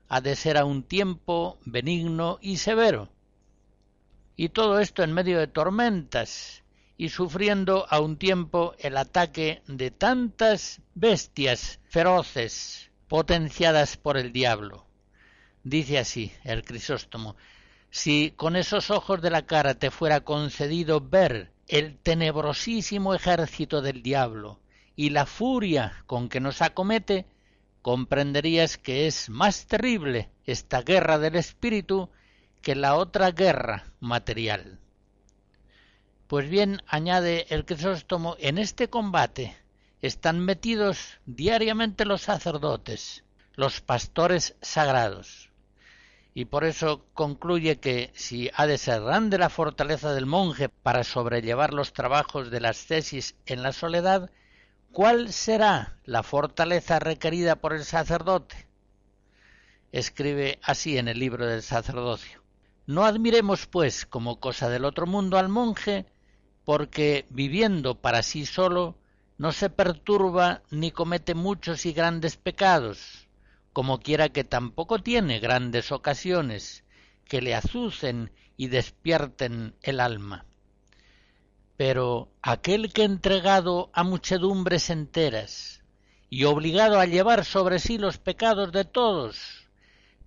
ha 0.08 0.22
de 0.22 0.34
ser 0.34 0.56
a 0.56 0.64
un 0.64 0.82
tiempo 0.82 1.58
benigno 1.66 2.38
y 2.40 2.56
severo. 2.56 3.10
Y 4.34 4.48
todo 4.48 4.80
esto 4.80 5.02
en 5.02 5.12
medio 5.12 5.38
de 5.38 5.46
tormentas, 5.46 6.61
y 7.02 7.08
sufriendo 7.08 7.84
a 7.90 7.98
un 7.98 8.16
tiempo 8.16 8.76
el 8.78 8.96
ataque 8.96 9.60
de 9.66 9.90
tantas 9.90 10.80
bestias 10.94 11.80
feroces 11.88 12.92
potenciadas 13.08 13.96
por 13.96 14.16
el 14.16 14.32
diablo. 14.32 14.86
Dice 15.64 15.98
así 15.98 16.30
el 16.44 16.62
Crisóstomo, 16.62 17.34
si 17.90 18.30
con 18.36 18.54
esos 18.54 18.92
ojos 18.92 19.20
de 19.20 19.30
la 19.30 19.46
cara 19.46 19.74
te 19.74 19.90
fuera 19.90 20.20
concedido 20.20 21.00
ver 21.00 21.50
el 21.66 21.98
tenebrosísimo 21.98 23.14
ejército 23.16 23.82
del 23.82 24.04
diablo 24.04 24.60
y 24.94 25.10
la 25.10 25.26
furia 25.26 26.04
con 26.06 26.28
que 26.28 26.38
nos 26.38 26.62
acomete, 26.62 27.26
comprenderías 27.82 28.78
que 28.78 29.08
es 29.08 29.28
más 29.28 29.66
terrible 29.66 30.30
esta 30.46 30.82
guerra 30.82 31.18
del 31.18 31.34
espíritu 31.34 32.10
que 32.60 32.76
la 32.76 32.94
otra 32.94 33.32
guerra 33.32 33.90
material. 33.98 34.78
Pues 36.32 36.48
bien, 36.48 36.80
añade 36.86 37.44
el 37.50 37.66
Crisóstomo, 37.66 38.36
en 38.38 38.56
este 38.56 38.88
combate 38.88 39.54
están 40.00 40.40
metidos 40.40 41.20
diariamente 41.26 42.06
los 42.06 42.22
sacerdotes, 42.22 43.22
los 43.52 43.82
pastores 43.82 44.56
sagrados. 44.62 45.50
Y 46.32 46.46
por 46.46 46.64
eso 46.64 47.04
concluye 47.12 47.80
que 47.80 48.12
si 48.14 48.50
ha 48.54 48.66
de 48.66 48.78
ser 48.78 49.02
grande 49.02 49.36
la 49.36 49.50
fortaleza 49.50 50.14
del 50.14 50.24
monje 50.24 50.70
para 50.70 51.04
sobrellevar 51.04 51.74
los 51.74 51.92
trabajos 51.92 52.50
de 52.50 52.60
las 52.60 52.86
tesis 52.86 53.34
en 53.44 53.62
la 53.62 53.74
soledad, 53.74 54.30
¿cuál 54.90 55.34
será 55.34 55.98
la 56.06 56.22
fortaleza 56.22 56.98
requerida 56.98 57.56
por 57.56 57.74
el 57.74 57.84
sacerdote? 57.84 58.68
Escribe 59.92 60.60
así 60.62 60.96
en 60.96 61.08
el 61.08 61.18
libro 61.18 61.46
del 61.46 61.60
sacerdocio. 61.60 62.40
No 62.86 63.04
admiremos, 63.04 63.66
pues, 63.66 64.06
como 64.06 64.40
cosa 64.40 64.70
del 64.70 64.86
otro 64.86 65.06
mundo 65.06 65.36
al 65.36 65.50
monje, 65.50 66.06
porque 66.64 67.26
viviendo 67.30 68.00
para 68.00 68.22
sí 68.22 68.46
solo 68.46 68.96
no 69.38 69.52
se 69.52 69.70
perturba 69.70 70.62
ni 70.70 70.90
comete 70.90 71.34
muchos 71.34 71.84
y 71.86 71.92
grandes 71.92 72.36
pecados, 72.36 73.28
como 73.72 74.00
quiera 74.00 74.28
que 74.28 74.44
tampoco 74.44 75.00
tiene 75.00 75.40
grandes 75.40 75.90
ocasiones 75.90 76.84
que 77.24 77.40
le 77.40 77.54
azucen 77.54 78.30
y 78.56 78.68
despierten 78.68 79.74
el 79.82 80.00
alma. 80.00 80.44
Pero 81.76 82.30
aquel 82.42 82.92
que 82.92 83.02
entregado 83.02 83.90
a 83.92 84.04
muchedumbres 84.04 84.90
enteras 84.90 85.82
y 86.30 86.44
obligado 86.44 87.00
a 87.00 87.06
llevar 87.06 87.44
sobre 87.44 87.78
sí 87.78 87.98
los 87.98 88.18
pecados 88.18 88.72
de 88.72 88.84
todos, 88.84 89.68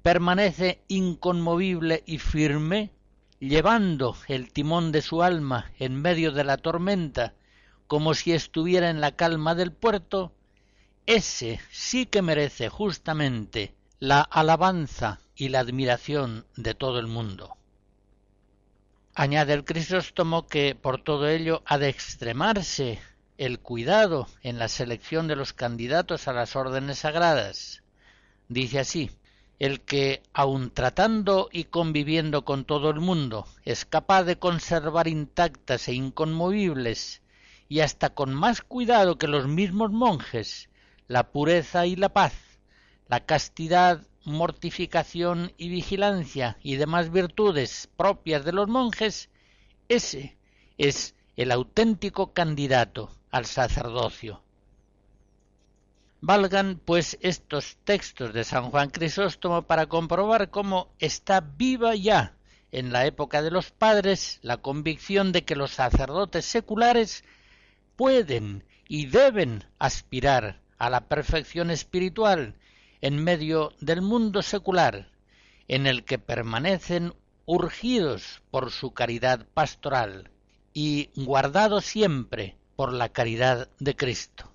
permanece 0.01 0.83
inconmovible 0.87 2.03
y 2.05 2.17
firme, 2.17 2.91
llevando 3.39 4.15
el 4.27 4.51
timón 4.51 4.91
de 4.91 5.01
su 5.01 5.21
alma 5.21 5.71
en 5.77 6.01
medio 6.01 6.31
de 6.31 6.43
la 6.43 6.57
tormenta, 6.57 7.33
como 7.87 8.13
si 8.13 8.33
estuviera 8.33 8.89
en 8.89 9.01
la 9.01 9.11
calma 9.11 9.55
del 9.55 9.71
puerto, 9.71 10.33
ese 11.05 11.59
sí 11.71 12.05
que 12.05 12.21
merece 12.21 12.69
justamente 12.69 13.75
la 13.99 14.21
alabanza 14.21 15.19
y 15.35 15.49
la 15.49 15.59
admiración 15.59 16.45
de 16.55 16.73
todo 16.73 16.99
el 16.99 17.07
mundo. 17.07 17.57
Añade 19.13 19.53
el 19.53 19.63
Crisóstomo 19.63 20.47
que 20.47 20.75
por 20.75 21.01
todo 21.01 21.29
ello 21.29 21.61
ha 21.65 21.77
de 21.77 21.89
extremarse 21.89 22.99
el 23.37 23.59
cuidado 23.59 24.27
en 24.41 24.59
la 24.59 24.67
selección 24.67 25.27
de 25.27 25.35
los 25.35 25.53
candidatos 25.53 26.27
a 26.27 26.33
las 26.33 26.55
órdenes 26.55 26.99
sagradas. 26.99 27.83
Dice 28.47 28.79
así 28.79 29.11
el 29.59 29.81
que, 29.81 30.21
aun 30.33 30.69
tratando 30.69 31.49
y 31.51 31.65
conviviendo 31.65 32.43
con 32.43 32.65
todo 32.65 32.89
el 32.89 32.99
mundo, 32.99 33.47
es 33.63 33.85
capaz 33.85 34.23
de 34.23 34.37
conservar 34.37 35.07
intactas 35.07 35.87
e 35.87 35.93
inconmovibles, 35.93 37.21
y 37.69 37.79
hasta 37.79 38.11
con 38.11 38.33
más 38.33 38.61
cuidado 38.61 39.17
que 39.17 39.27
los 39.27 39.47
mismos 39.47 39.91
monjes, 39.91 40.69
la 41.07 41.31
pureza 41.31 41.85
y 41.85 41.95
la 41.95 42.09
paz, 42.09 42.33
la 43.07 43.25
castidad, 43.25 44.01
mortificación 44.25 45.53
y 45.57 45.69
vigilancia 45.69 46.57
y 46.61 46.75
demás 46.75 47.11
virtudes 47.11 47.89
propias 47.95 48.43
de 48.43 48.51
los 48.51 48.67
monjes, 48.67 49.29
ese 49.87 50.35
es 50.77 51.15
el 51.37 51.51
auténtico 51.51 52.33
candidato 52.33 53.11
al 53.31 53.45
sacerdocio. 53.45 54.44
Valgan 56.21 56.79
pues 56.83 57.17
estos 57.21 57.77
textos 57.83 58.33
de 58.33 58.43
San 58.43 58.71
Juan 58.71 58.89
Crisóstomo 58.89 59.63
para 59.63 59.87
comprobar 59.87 60.49
cómo 60.49 60.89
está 60.97 61.41
viva 61.41 61.93
ya 61.95 62.35
en 62.71 62.91
la 62.91 63.05
época 63.05 63.41
de 63.41 63.51
los 63.51 63.71
padres 63.71 64.39
la 64.41 64.57
convicción 64.57 65.31
de 65.31 65.43
que 65.43 65.55
los 65.55 65.71
sacerdotes 65.71 66.45
seculares 66.45 67.23
pueden 67.95 68.63
y 68.87 69.05
deben 69.07 69.65
aspirar 69.77 70.61
a 70.77 70.89
la 70.89 71.07
perfección 71.07 71.69
espiritual 71.69 72.55
en 73.01 73.23
medio 73.23 73.73
del 73.79 74.01
mundo 74.01 74.41
secular, 74.41 75.09
en 75.67 75.85
el 75.85 76.03
que 76.03 76.17
permanecen 76.17 77.13
urgidos 77.45 78.41
por 78.51 78.71
su 78.71 78.93
caridad 78.93 79.45
pastoral 79.53 80.31
y 80.73 81.09
guardados 81.15 81.85
siempre 81.85 82.57
por 82.75 82.93
la 82.93 83.09
caridad 83.09 83.69
de 83.79 83.95
Cristo. 83.95 84.54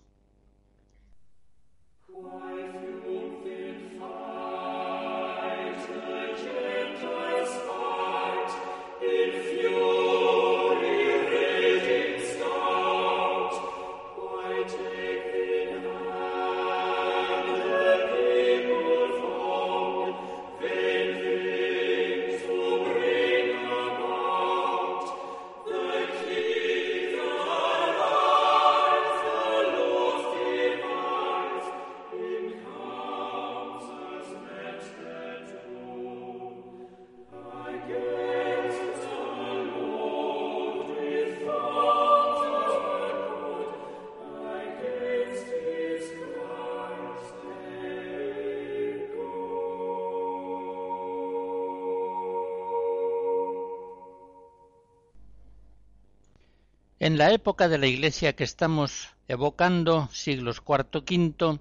En 57.10 57.18
la 57.18 57.32
época 57.32 57.68
de 57.68 57.76
la 57.76 57.88
Iglesia 57.88 58.36
que 58.36 58.44
estamos 58.44 59.08
evocando, 59.26 60.08
siglos 60.12 60.62
IV 60.64 61.02
V, 61.02 61.58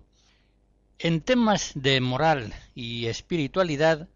en 1.00 1.22
temas 1.22 1.72
de 1.74 2.00
moral 2.02 2.54
y 2.76 3.08
espiritualidad, 3.08 4.08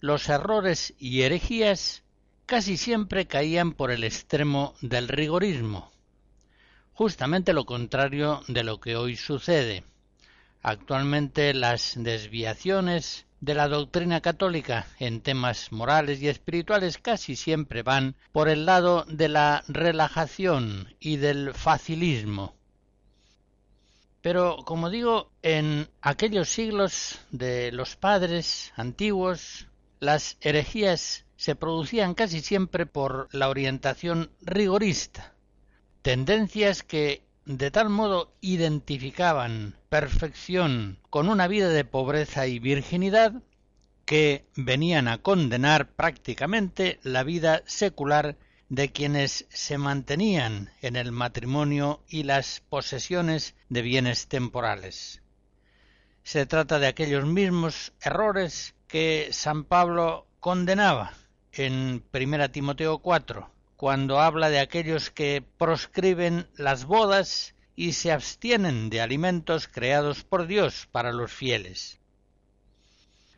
los 0.00 0.28
errores 0.28 0.92
y 0.98 1.22
herejías 1.22 2.02
casi 2.44 2.76
siempre 2.76 3.26
caían 3.26 3.72
por 3.72 3.90
el 3.90 4.04
extremo 4.04 4.74
del 4.82 5.08
rigorismo, 5.08 5.90
justamente 6.92 7.54
lo 7.54 7.64
contrario 7.64 8.42
de 8.46 8.62
lo 8.62 8.78
que 8.78 8.94
hoy 8.94 9.16
sucede. 9.16 9.84
Actualmente 10.60 11.54
las 11.54 11.94
desviaciones 11.96 13.24
de 13.42 13.54
la 13.56 13.66
doctrina 13.66 14.20
católica 14.20 14.86
en 15.00 15.20
temas 15.20 15.72
morales 15.72 16.22
y 16.22 16.28
espirituales 16.28 16.98
casi 16.98 17.34
siempre 17.34 17.82
van 17.82 18.14
por 18.30 18.48
el 18.48 18.66
lado 18.66 19.04
de 19.08 19.28
la 19.28 19.64
relajación 19.66 20.94
y 21.00 21.16
del 21.16 21.52
facilismo. 21.52 22.54
Pero, 24.20 24.58
como 24.64 24.90
digo, 24.90 25.32
en 25.42 25.88
aquellos 26.00 26.50
siglos 26.50 27.18
de 27.32 27.72
los 27.72 27.96
padres 27.96 28.72
antiguos, 28.76 29.66
las 29.98 30.36
herejías 30.40 31.24
se 31.34 31.56
producían 31.56 32.14
casi 32.14 32.42
siempre 32.42 32.86
por 32.86 33.28
la 33.32 33.48
orientación 33.48 34.30
rigorista. 34.40 35.34
tendencias 36.02 36.84
que 36.84 37.24
de 37.44 37.70
tal 37.70 37.88
modo 37.88 38.32
identificaban 38.40 39.76
perfección 39.88 40.98
con 41.10 41.28
una 41.28 41.48
vida 41.48 41.68
de 41.68 41.84
pobreza 41.84 42.46
y 42.46 42.58
virginidad 42.58 43.34
que 44.04 44.44
venían 44.56 45.08
a 45.08 45.18
condenar 45.18 45.88
prácticamente 45.88 47.00
la 47.02 47.22
vida 47.22 47.62
secular 47.66 48.36
de 48.68 48.90
quienes 48.90 49.46
se 49.50 49.76
mantenían 49.76 50.70
en 50.80 50.96
el 50.96 51.12
matrimonio 51.12 52.00
y 52.08 52.22
las 52.22 52.62
posesiones 52.68 53.54
de 53.68 53.82
bienes 53.82 54.28
temporales. 54.28 55.20
Se 56.22 56.46
trata 56.46 56.78
de 56.78 56.86
aquellos 56.86 57.26
mismos 57.26 57.92
errores 58.00 58.74
que 58.86 59.28
San 59.32 59.64
Pablo 59.64 60.26
condenaba 60.40 61.12
en 61.52 62.02
1 62.12 62.50
Timoteo 62.50 62.98
4, 62.98 63.51
cuando 63.82 64.20
habla 64.20 64.48
de 64.48 64.60
aquellos 64.60 65.10
que 65.10 65.44
proscriben 65.58 66.48
las 66.54 66.84
bodas 66.84 67.56
y 67.74 67.94
se 67.94 68.12
abstienen 68.12 68.90
de 68.90 69.00
alimentos 69.00 69.66
creados 69.66 70.22
por 70.22 70.46
Dios 70.46 70.86
para 70.92 71.10
los 71.10 71.32
fieles. 71.32 71.98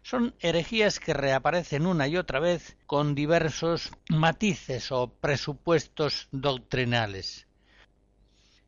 Son 0.02 0.34
herejías 0.40 1.00
que 1.00 1.14
reaparecen 1.14 1.86
una 1.86 2.08
y 2.08 2.18
otra 2.18 2.40
vez 2.40 2.76
con 2.84 3.14
diversos 3.14 3.90
matices 4.10 4.92
o 4.92 5.14
presupuestos 5.14 6.28
doctrinales. 6.30 7.46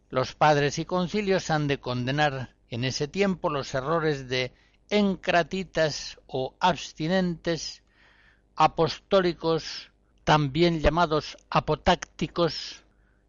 Los 0.08 0.34
padres 0.34 0.78
y 0.78 0.86
concilios 0.86 1.50
han 1.50 1.68
de 1.68 1.78
condenar 1.78 2.56
en 2.70 2.84
ese 2.84 3.06
tiempo 3.06 3.50
los 3.50 3.74
errores 3.74 4.30
de 4.30 4.54
encratitas 4.88 6.18
o 6.26 6.56
abstinentes, 6.58 7.82
apostólicos, 8.54 9.90
también 10.26 10.80
llamados 10.80 11.38
apotácticos, 11.50 12.82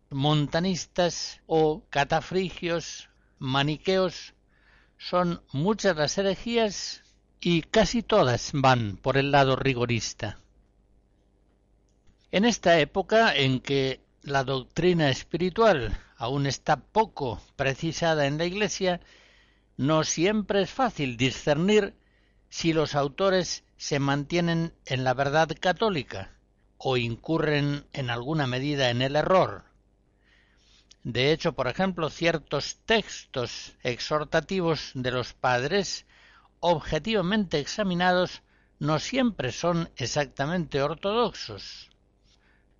montanistas 0.09 1.41
o 1.45 1.83
catafrigios, 1.91 3.07
maniqueos, 3.37 4.33
son 4.97 5.43
muchas 5.51 5.95
las 5.95 6.17
herejías 6.17 7.03
y 7.39 7.61
casi 7.61 8.01
todas 8.01 8.49
van 8.51 8.97
por 8.97 9.17
el 9.17 9.29
lado 9.29 9.55
rigorista. 9.55 10.39
En 12.31 12.45
esta 12.45 12.79
época 12.79 13.35
en 13.35 13.59
que 13.59 14.01
la 14.23 14.43
doctrina 14.43 15.11
espiritual 15.11 15.99
aún 16.17 16.47
está 16.47 16.77
poco 16.77 17.39
precisada 17.55 18.25
en 18.25 18.39
la 18.39 18.45
Iglesia, 18.45 19.01
no 19.77 20.03
siempre 20.03 20.63
es 20.63 20.71
fácil 20.71 21.15
discernir 21.15 21.93
si 22.49 22.73
los 22.73 22.95
autores 22.95 23.63
se 23.77 23.99
mantienen 23.99 24.73
en 24.87 25.03
la 25.03 25.13
verdad 25.13 25.49
católica 25.61 26.33
o 26.77 26.97
incurren 26.97 27.85
en 27.93 28.09
alguna 28.09 28.47
medida 28.47 28.89
en 28.89 29.01
el 29.01 29.15
error. 29.15 29.65
De 31.03 31.31
hecho, 31.31 31.53
por 31.53 31.67
ejemplo, 31.67 32.09
ciertos 32.09 32.79
textos 32.85 33.73
exhortativos 33.81 34.91
de 34.93 35.11
los 35.11 35.33
padres, 35.33 36.05
objetivamente 36.59 37.59
examinados, 37.59 38.43
no 38.79 38.99
siempre 38.99 39.51
son 39.51 39.89
exactamente 39.95 40.81
ortodoxos, 40.81 41.89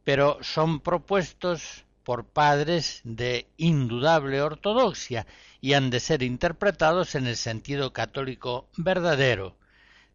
pero 0.04 0.38
son 0.42 0.82
propuestos 0.82 1.86
por 2.04 2.26
padres 2.26 3.02
de 3.04 3.48
indudable 3.58 4.42
ortodoxia 4.42 5.26
y 5.60 5.74
han 5.74 5.90
de 5.90 6.00
ser 6.00 6.22
interpretados 6.24 7.16
en 7.16 7.28
el 7.28 7.36
sentido 7.36 7.94
católico 7.94 8.70
verdadero, 8.78 9.58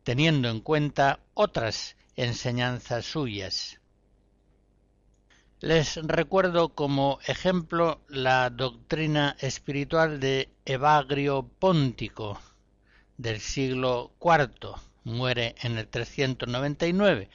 teniendo 0.02 0.48
en 0.48 0.60
cuenta 0.60 1.20
otras 1.34 1.96
enseñanzas 2.16 3.04
suyas. 3.04 3.80
Les 5.60 5.96
recuerdo 5.96 6.70
como 6.70 7.20
ejemplo 7.26 8.00
la 8.08 8.50
doctrina 8.50 9.36
espiritual 9.38 10.18
de 10.18 10.52
Evagrio 10.64 11.48
Póntico 11.58 12.40
del 13.16 13.40
siglo 13.40 14.12
IV, 14.20 14.74
muere 15.04 15.54
en 15.62 15.78
el 15.78 15.86
399, 15.86 17.28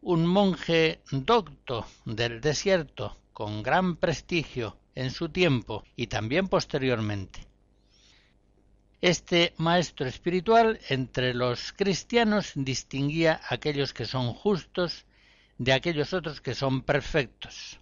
un 0.00 0.26
monje 0.26 1.02
docto 1.10 1.86
del 2.06 2.40
desierto 2.40 3.16
con 3.34 3.62
gran 3.62 3.96
prestigio 3.96 4.78
en 4.94 5.10
su 5.10 5.28
tiempo 5.28 5.84
y 5.96 6.06
también 6.06 6.48
posteriormente. 6.48 7.46
Este 9.04 9.52
maestro 9.58 10.06
espiritual 10.06 10.80
entre 10.88 11.34
los 11.34 11.74
cristianos 11.74 12.52
distinguía 12.54 13.38
aquellos 13.50 13.92
que 13.92 14.06
son 14.06 14.32
justos 14.32 15.04
de 15.58 15.74
aquellos 15.74 16.14
otros 16.14 16.40
que 16.40 16.54
son 16.54 16.80
perfectos. 16.80 17.78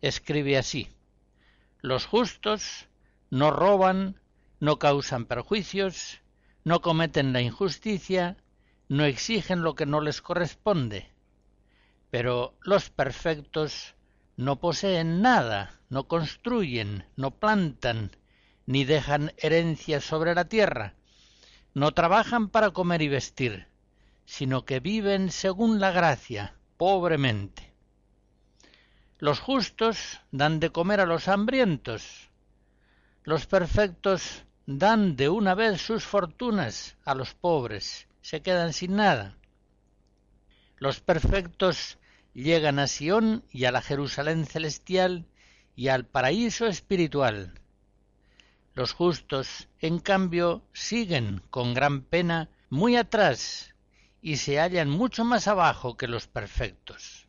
Escribe 0.00 0.56
así 0.56 0.86
Los 1.80 2.06
justos 2.06 2.86
no 3.28 3.50
roban, 3.50 4.20
no 4.60 4.78
causan 4.78 5.24
perjuicios, 5.24 6.20
no 6.62 6.80
cometen 6.80 7.32
la 7.32 7.40
injusticia, 7.40 8.36
no 8.88 9.04
exigen 9.04 9.62
lo 9.62 9.74
que 9.74 9.86
no 9.86 10.00
les 10.00 10.22
corresponde. 10.22 11.10
Pero 12.12 12.56
los 12.62 12.88
perfectos 12.88 13.96
no 14.36 14.60
poseen 14.60 15.22
nada, 15.22 15.80
no 15.88 16.06
construyen, 16.06 17.04
no 17.16 17.32
plantan, 17.32 18.12
ni 18.66 18.84
dejan 18.84 19.32
herencia 19.38 20.00
sobre 20.00 20.34
la 20.34 20.44
tierra, 20.44 20.94
no 21.74 21.92
trabajan 21.92 22.48
para 22.48 22.70
comer 22.70 23.02
y 23.02 23.08
vestir, 23.08 23.68
sino 24.24 24.64
que 24.64 24.80
viven 24.80 25.30
según 25.30 25.80
la 25.80 25.92
gracia, 25.92 26.54
pobremente. 26.76 27.72
Los 29.18 29.40
justos 29.40 30.20
dan 30.30 30.60
de 30.60 30.70
comer 30.70 31.00
a 31.00 31.06
los 31.06 31.28
hambrientos, 31.28 32.30
los 33.24 33.46
perfectos 33.46 34.44
dan 34.66 35.16
de 35.16 35.28
una 35.28 35.54
vez 35.54 35.80
sus 35.80 36.04
fortunas 36.04 36.96
a 37.04 37.14
los 37.14 37.34
pobres, 37.34 38.08
se 38.20 38.42
quedan 38.42 38.72
sin 38.72 38.96
nada. 38.96 39.36
Los 40.78 41.00
perfectos 41.00 41.98
llegan 42.34 42.78
a 42.78 42.86
Sión 42.86 43.44
y 43.50 43.64
a 43.64 43.72
la 43.72 43.80
Jerusalén 43.80 44.44
celestial 44.44 45.26
y 45.74 45.88
al 45.88 46.04
paraíso 46.04 46.66
espiritual, 46.66 47.54
los 48.76 48.92
justos, 48.92 49.68
en 49.80 49.98
cambio, 49.98 50.62
siguen 50.74 51.42
con 51.48 51.72
gran 51.72 52.02
pena 52.02 52.50
muy 52.68 52.94
atrás 52.96 53.74
y 54.20 54.36
se 54.36 54.60
hallan 54.60 54.90
mucho 54.90 55.24
más 55.24 55.48
abajo 55.48 55.96
que 55.96 56.06
los 56.06 56.26
perfectos. 56.26 57.26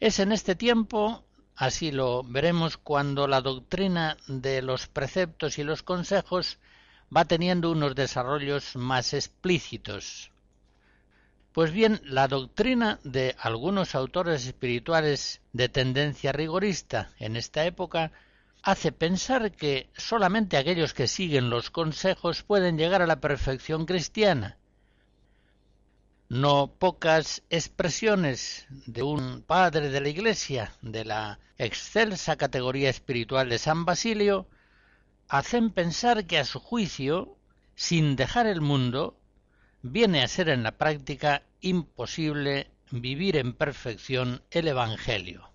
Es 0.00 0.18
en 0.18 0.32
este 0.32 0.54
tiempo, 0.54 1.22
así 1.54 1.92
lo 1.92 2.22
veremos 2.22 2.78
cuando 2.78 3.28
la 3.28 3.42
doctrina 3.42 4.16
de 4.26 4.62
los 4.62 4.86
preceptos 4.86 5.58
y 5.58 5.64
los 5.64 5.82
consejos 5.82 6.58
va 7.14 7.26
teniendo 7.26 7.70
unos 7.70 7.94
desarrollos 7.94 8.76
más 8.76 9.12
explícitos. 9.12 10.30
Pues 11.52 11.72
bien, 11.72 12.00
la 12.04 12.26
doctrina 12.26 13.00
de 13.04 13.36
algunos 13.38 13.94
autores 13.94 14.46
espirituales 14.46 15.42
de 15.52 15.68
tendencia 15.68 16.32
rigorista 16.32 17.10
en 17.18 17.36
esta 17.36 17.66
época 17.66 18.12
hace 18.62 18.92
pensar 18.92 19.52
que 19.52 19.90
solamente 19.96 20.56
aquellos 20.56 20.94
que 20.94 21.06
siguen 21.06 21.50
los 21.50 21.70
consejos 21.70 22.42
pueden 22.42 22.76
llegar 22.76 23.02
a 23.02 23.06
la 23.06 23.20
perfección 23.20 23.86
cristiana. 23.86 24.58
No 26.28 26.72
pocas 26.78 27.42
expresiones 27.50 28.66
de 28.86 29.02
un 29.02 29.42
padre 29.42 29.88
de 29.88 30.00
la 30.00 30.08
Iglesia 30.08 30.72
de 30.80 31.04
la 31.04 31.40
excelsa 31.58 32.36
categoría 32.36 32.88
espiritual 32.88 33.48
de 33.48 33.58
San 33.58 33.84
Basilio 33.84 34.46
hacen 35.28 35.70
pensar 35.70 36.26
que 36.26 36.38
a 36.38 36.44
su 36.44 36.60
juicio, 36.60 37.36
sin 37.74 38.14
dejar 38.16 38.46
el 38.46 38.60
mundo, 38.60 39.18
viene 39.82 40.22
a 40.22 40.28
ser 40.28 40.48
en 40.48 40.62
la 40.62 40.72
práctica 40.72 41.42
imposible 41.60 42.70
vivir 42.90 43.36
en 43.36 43.52
perfección 43.52 44.42
el 44.50 44.68
Evangelio. 44.68 45.49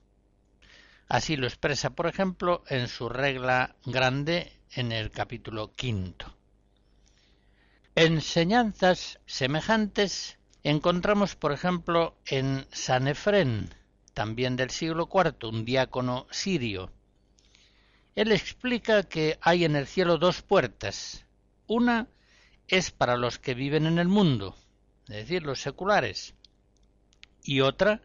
Así 1.08 1.36
lo 1.36 1.45
expresa, 1.45 1.91
por 1.91 2.08
ejemplo, 2.08 2.64
en 2.68 2.88
su 2.88 3.10
regla 3.10 3.76
grande 3.86 4.51
en 4.72 4.91
el 4.91 5.12
capítulo 5.12 5.72
quinto. 5.74 6.36
Enseñanzas 7.93 9.20
semejantes 9.26 10.38
encontramos, 10.64 11.36
por 11.36 11.51
ejemplo, 11.51 12.18
en 12.26 12.66
San 12.72 13.08
Efrén, 13.08 13.74
también 14.14 14.56
del 14.56 14.72
siglo 14.72 15.08
IV, 15.14 15.47
un 15.47 15.64
diácono 15.64 16.26
sirio. 16.32 16.91
Él 18.16 18.32
explica 18.32 19.03
que 19.03 19.38
hay 19.41 19.64
en 19.64 19.76
el 19.76 19.88
cielo 19.88 20.18
dos 20.18 20.41
puertas. 20.41 21.26
Una 21.68 22.08
es 22.68 22.91
para 22.91 23.16
los 23.16 23.38
que 23.38 23.53
viven 23.53 23.86
en 23.86 23.99
el 23.99 24.08
mundo, 24.08 24.56
es 25.08 25.18
decir, 25.18 25.43
los 25.43 25.62
seculares, 25.62 26.34
y 27.43 27.62
otra 27.62 28.01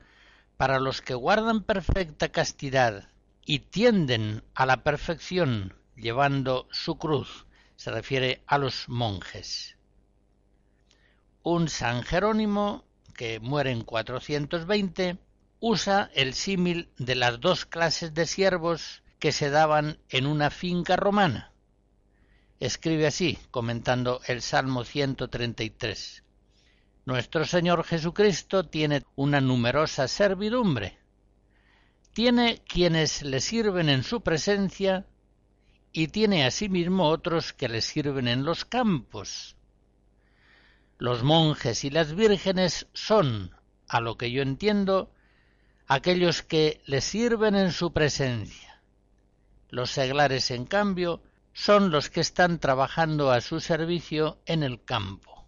para 0.60 0.78
los 0.78 1.00
que 1.00 1.14
guardan 1.14 1.62
perfecta 1.62 2.28
castidad 2.28 3.08
y 3.46 3.60
tienden 3.60 4.44
a 4.54 4.66
la 4.66 4.82
perfección 4.82 5.72
llevando 5.96 6.68
su 6.70 6.98
cruz, 6.98 7.46
se 7.76 7.90
refiere 7.90 8.42
a 8.46 8.58
los 8.58 8.86
monjes. 8.86 9.78
Un 11.42 11.70
San 11.70 12.02
Jerónimo, 12.02 12.84
que 13.14 13.40
muere 13.40 13.70
en 13.70 13.84
420, 13.84 15.16
usa 15.60 16.10
el 16.12 16.34
símil 16.34 16.90
de 16.98 17.14
las 17.14 17.40
dos 17.40 17.64
clases 17.64 18.12
de 18.12 18.26
siervos 18.26 19.02
que 19.18 19.32
se 19.32 19.48
daban 19.48 19.98
en 20.10 20.26
una 20.26 20.50
finca 20.50 20.96
romana. 20.96 21.54
Escribe 22.58 23.06
así, 23.06 23.38
comentando 23.50 24.20
el 24.26 24.42
Salmo 24.42 24.84
133. 24.84 26.22
Nuestro 27.06 27.44
Señor 27.44 27.84
Jesucristo 27.84 28.64
tiene 28.64 29.02
una 29.16 29.40
numerosa 29.40 30.06
servidumbre. 30.06 30.98
Tiene 32.12 32.62
quienes 32.68 33.22
le 33.22 33.40
sirven 33.40 33.88
en 33.88 34.02
su 34.02 34.20
presencia 34.20 35.06
y 35.92 36.08
tiene 36.08 36.44
asimismo 36.44 37.08
otros 37.08 37.52
que 37.52 37.68
le 37.68 37.80
sirven 37.80 38.28
en 38.28 38.44
los 38.44 38.64
campos. 38.64 39.56
Los 40.98 41.22
monjes 41.22 41.84
y 41.84 41.90
las 41.90 42.14
vírgenes 42.14 42.86
son, 42.92 43.56
a 43.88 44.00
lo 44.00 44.18
que 44.18 44.30
yo 44.30 44.42
entiendo, 44.42 45.10
aquellos 45.86 46.42
que 46.42 46.82
le 46.84 47.00
sirven 47.00 47.54
en 47.54 47.72
su 47.72 47.92
presencia. 47.92 48.82
Los 49.70 49.90
seglares, 49.90 50.50
en 50.50 50.66
cambio, 50.66 51.22
son 51.54 51.90
los 51.90 52.10
que 52.10 52.20
están 52.20 52.58
trabajando 52.58 53.30
a 53.30 53.40
su 53.40 53.60
servicio 53.60 54.38
en 54.44 54.62
el 54.62 54.84
campo. 54.84 55.39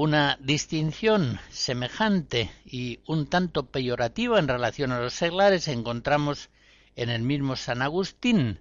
Una 0.00 0.38
distinción 0.40 1.40
semejante 1.50 2.52
y 2.64 3.00
un 3.08 3.26
tanto 3.26 3.66
peyorativa 3.66 4.38
en 4.38 4.46
relación 4.46 4.92
a 4.92 5.00
los 5.00 5.12
seglares 5.12 5.66
encontramos 5.66 6.50
en 6.94 7.10
el 7.10 7.22
mismo 7.22 7.56
San 7.56 7.82
Agustín, 7.82 8.60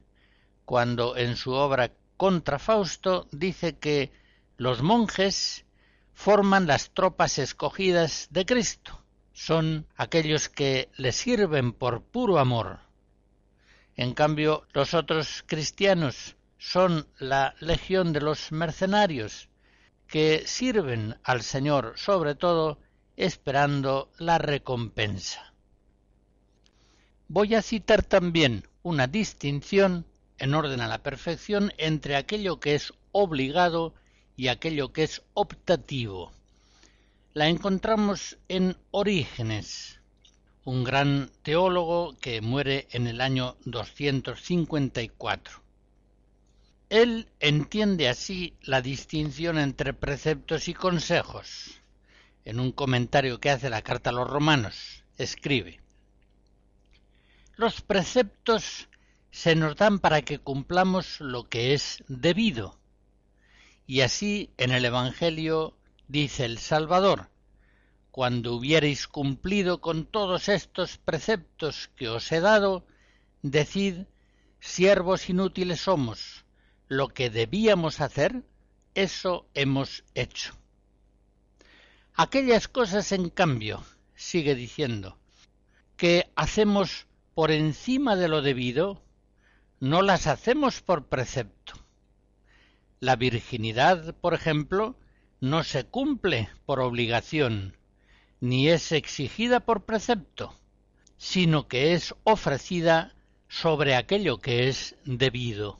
cuando 0.65 1.15
en 1.15 1.35
su 1.35 1.51
obra 1.51 1.91
Contra 2.17 2.57
Fausto 2.57 3.27
dice 3.31 3.77
que 3.77 4.11
los 4.57 4.81
monjes 4.81 5.63
forman 6.11 6.65
las 6.65 6.89
tropas 6.89 7.37
escogidas 7.37 8.29
de 8.31 8.47
Cristo. 8.47 8.99
Son 9.31 9.85
aquellos 9.95 10.49
que 10.49 10.89
le 10.97 11.11
sirven 11.11 11.71
por 11.71 12.01
puro 12.01 12.39
amor. 12.39 12.79
En 13.95 14.15
cambio, 14.15 14.65
los 14.73 14.95
otros 14.95 15.43
cristianos 15.45 16.35
son 16.57 17.07
la 17.19 17.53
legión 17.59 18.11
de 18.11 18.21
los 18.21 18.51
mercenarios, 18.51 19.49
que 20.07 20.43
sirven 20.45 21.17
al 21.23 21.41
Señor 21.41 21.93
sobre 21.97 22.35
todo 22.35 22.79
esperando 23.15 24.11
la 24.17 24.37
recompensa. 24.37 25.53
Voy 27.27 27.55
a 27.55 27.61
citar 27.61 28.03
también 28.03 28.67
una 28.83 29.07
distinción 29.07 30.05
en 30.37 30.53
orden 30.53 30.81
a 30.81 30.87
la 30.87 31.03
perfección 31.03 31.73
entre 31.77 32.15
aquello 32.15 32.59
que 32.59 32.75
es 32.75 32.93
obligado 33.11 33.93
y 34.35 34.47
aquello 34.47 34.93
que 34.93 35.03
es 35.03 35.23
optativo. 35.33 36.31
La 37.33 37.49
encontramos 37.49 38.37
en 38.47 38.77
Orígenes, 38.91 39.99
un 40.63 40.83
gran 40.83 41.31
teólogo 41.43 42.15
que 42.19 42.41
muere 42.41 42.87
en 42.91 43.07
el 43.07 43.19
año 43.19 43.57
254. 43.65 45.66
Él 46.89 47.27
entiende 47.41 48.07
así 48.07 48.55
la 48.61 48.81
distinción 48.81 49.57
entre 49.57 49.93
preceptos 49.93 50.69
y 50.69 50.73
consejos. 50.73 51.81
En 52.45 52.61
un 52.61 52.71
comentario 52.71 53.41
que 53.41 53.49
hace 53.49 53.69
la 53.69 53.81
carta 53.81 54.11
a 54.11 54.13
los 54.13 54.29
romanos, 54.29 55.03
escribe 55.17 55.81
Los 57.57 57.81
preceptos 57.81 58.87
se 59.31 59.55
nos 59.55 59.75
dan 59.75 59.99
para 59.99 60.21
que 60.21 60.39
cumplamos 60.39 61.19
lo 61.19 61.49
que 61.49 61.73
es 61.73 62.05
debido, 62.07 62.79
y 63.85 63.99
así 64.01 64.51
en 64.57 64.71
el 64.71 64.85
Evangelio 64.85 65.77
dice 66.07 66.45
el 66.45 66.57
Salvador, 66.57 67.29
cuando 68.11 68.55
hubiereis 68.55 69.09
cumplido 69.09 69.81
con 69.81 70.05
todos 70.05 70.47
estos 70.47 70.97
preceptos 70.97 71.89
que 71.97 72.07
os 72.07 72.31
he 72.31 72.39
dado, 72.39 72.87
decid, 73.41 74.05
siervos 74.59 75.29
inútiles 75.29 75.81
somos, 75.81 76.45
lo 76.87 77.09
que 77.09 77.29
debíamos 77.29 78.01
hacer, 78.01 78.43
eso 78.95 79.47
hemos 79.53 80.03
hecho. 80.15 80.53
Aquellas 82.13 82.67
cosas, 82.67 83.11
en 83.11 83.29
cambio, 83.29 83.83
sigue 84.15 84.55
diciendo, 84.55 85.17
que 85.97 86.31
hacemos 86.35 87.07
por 87.35 87.51
encima 87.51 88.15
de 88.15 88.27
lo 88.27 88.41
debido, 88.41 89.03
no 89.79 90.01
las 90.01 90.25
hacemos 90.25 90.81
por 90.81 91.07
precepto. 91.07 91.73
La 92.99 93.15
virginidad, 93.15 94.15
por 94.15 94.33
ejemplo, 94.33 94.97
no 95.39 95.63
se 95.63 95.85
cumple 95.85 96.49
por 96.65 96.79
obligación, 96.79 97.77
ni 98.39 98.69
es 98.69 98.91
exigida 98.91 99.59
por 99.59 99.85
precepto, 99.85 100.55
sino 101.17 101.67
que 101.67 101.93
es 101.93 102.15
ofrecida 102.23 103.15
sobre 103.47 103.95
aquello 103.95 104.39
que 104.39 104.67
es 104.67 104.95
debido. 105.05 105.79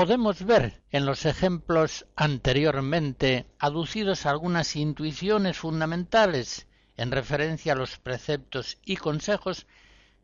Podemos 0.00 0.46
ver 0.46 0.80
en 0.92 1.04
los 1.04 1.26
ejemplos 1.26 2.06
anteriormente 2.16 3.44
aducidos 3.58 4.24
algunas 4.24 4.74
intuiciones 4.74 5.58
fundamentales 5.58 6.66
en 6.96 7.10
referencia 7.10 7.74
a 7.74 7.76
los 7.76 7.98
preceptos 7.98 8.78
y 8.82 8.96
consejos 8.96 9.66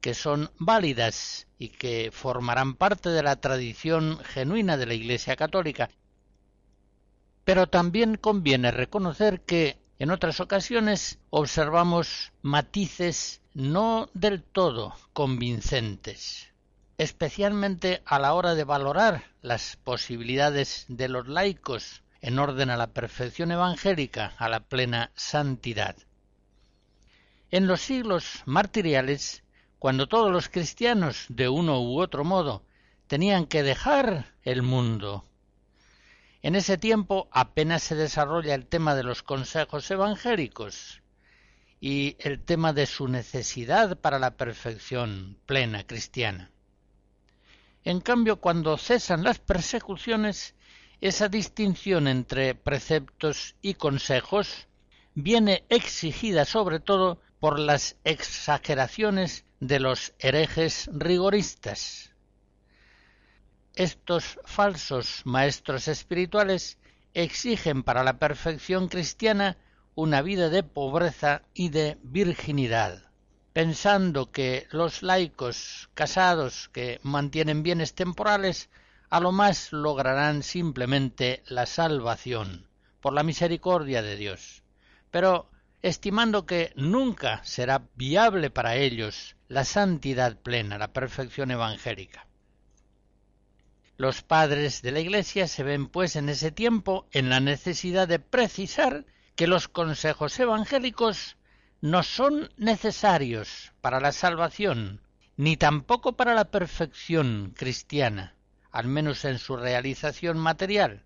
que 0.00 0.14
son 0.14 0.50
válidas 0.58 1.46
y 1.58 1.68
que 1.68 2.08
formarán 2.10 2.76
parte 2.76 3.10
de 3.10 3.22
la 3.22 3.36
tradición 3.36 4.18
genuina 4.24 4.78
de 4.78 4.86
la 4.86 4.94
Iglesia 4.94 5.36
católica. 5.36 5.90
Pero 7.44 7.66
también 7.66 8.16
conviene 8.16 8.70
reconocer 8.70 9.42
que 9.42 9.78
en 9.98 10.10
otras 10.10 10.40
ocasiones 10.40 11.18
observamos 11.28 12.32
matices 12.40 13.42
no 13.52 14.08
del 14.14 14.42
todo 14.42 14.94
convincentes 15.12 16.55
especialmente 16.98 18.02
a 18.04 18.18
la 18.18 18.34
hora 18.34 18.54
de 18.54 18.64
valorar 18.64 19.24
las 19.42 19.76
posibilidades 19.76 20.86
de 20.88 21.08
los 21.08 21.28
laicos 21.28 22.02
en 22.20 22.38
orden 22.38 22.70
a 22.70 22.76
la 22.76 22.88
perfección 22.88 23.52
evangélica, 23.52 24.34
a 24.38 24.48
la 24.48 24.60
plena 24.60 25.10
santidad. 25.14 25.96
En 27.50 27.66
los 27.66 27.80
siglos 27.80 28.42
martiriales, 28.46 29.44
cuando 29.78 30.08
todos 30.08 30.32
los 30.32 30.48
cristianos, 30.48 31.26
de 31.28 31.48
uno 31.48 31.80
u 31.82 32.00
otro 32.00 32.24
modo, 32.24 32.64
tenían 33.06 33.46
que 33.46 33.62
dejar 33.62 34.34
el 34.42 34.62
mundo, 34.62 35.26
en 36.46 36.54
ese 36.54 36.78
tiempo 36.78 37.28
apenas 37.32 37.82
se 37.82 37.96
desarrolla 37.96 38.54
el 38.54 38.66
tema 38.66 38.94
de 38.94 39.02
los 39.02 39.24
consejos 39.24 39.90
evangélicos 39.90 41.02
y 41.80 42.16
el 42.20 42.40
tema 42.40 42.72
de 42.72 42.86
su 42.86 43.08
necesidad 43.08 43.98
para 43.98 44.20
la 44.20 44.36
perfección 44.36 45.38
plena 45.46 45.84
cristiana. 45.88 46.52
En 47.86 48.00
cambio, 48.00 48.40
cuando 48.40 48.76
cesan 48.78 49.22
las 49.22 49.38
persecuciones, 49.38 50.56
esa 51.00 51.28
distinción 51.28 52.08
entre 52.08 52.56
preceptos 52.56 53.54
y 53.62 53.74
consejos 53.74 54.66
viene 55.14 55.64
exigida 55.68 56.44
sobre 56.46 56.80
todo 56.80 57.20
por 57.38 57.60
las 57.60 57.96
exageraciones 58.02 59.44
de 59.60 59.78
los 59.78 60.14
herejes 60.18 60.90
rigoristas. 60.92 62.10
Estos 63.76 64.40
falsos 64.44 65.22
maestros 65.24 65.86
espirituales 65.86 66.78
exigen 67.14 67.84
para 67.84 68.02
la 68.02 68.18
perfección 68.18 68.88
cristiana 68.88 69.58
una 69.94 70.22
vida 70.22 70.48
de 70.48 70.64
pobreza 70.64 71.42
y 71.54 71.68
de 71.68 71.98
virginidad 72.02 73.05
pensando 73.56 74.30
que 74.30 74.66
los 74.70 75.02
laicos 75.02 75.88
casados 75.94 76.68
que 76.74 77.00
mantienen 77.02 77.62
bienes 77.62 77.94
temporales 77.94 78.68
a 79.08 79.18
lo 79.18 79.32
más 79.32 79.72
lograrán 79.72 80.42
simplemente 80.42 81.42
la 81.46 81.64
salvación 81.64 82.68
por 83.00 83.14
la 83.14 83.22
misericordia 83.22 84.02
de 84.02 84.16
Dios, 84.16 84.62
pero 85.10 85.48
estimando 85.80 86.44
que 86.44 86.74
nunca 86.76 87.42
será 87.44 87.88
viable 87.94 88.50
para 88.50 88.76
ellos 88.76 89.36
la 89.48 89.64
santidad 89.64 90.36
plena, 90.36 90.76
la 90.76 90.92
perfección 90.92 91.50
evangélica. 91.50 92.26
Los 93.96 94.20
padres 94.20 94.82
de 94.82 94.90
la 94.90 95.00
Iglesia 95.00 95.48
se 95.48 95.62
ven 95.62 95.86
pues 95.86 96.16
en 96.16 96.28
ese 96.28 96.52
tiempo 96.52 97.06
en 97.10 97.30
la 97.30 97.40
necesidad 97.40 98.06
de 98.06 98.18
precisar 98.18 99.06
que 99.34 99.46
los 99.46 99.66
consejos 99.66 100.38
evangélicos 100.38 101.38
no 101.80 102.02
son 102.02 102.50
necesarios 102.56 103.72
para 103.80 104.00
la 104.00 104.12
salvación, 104.12 105.00
ni 105.36 105.56
tampoco 105.56 106.16
para 106.16 106.34
la 106.34 106.46
perfección 106.46 107.52
cristiana, 107.56 108.34
al 108.70 108.86
menos 108.86 109.24
en 109.24 109.38
su 109.38 109.56
realización 109.56 110.38
material. 110.38 111.04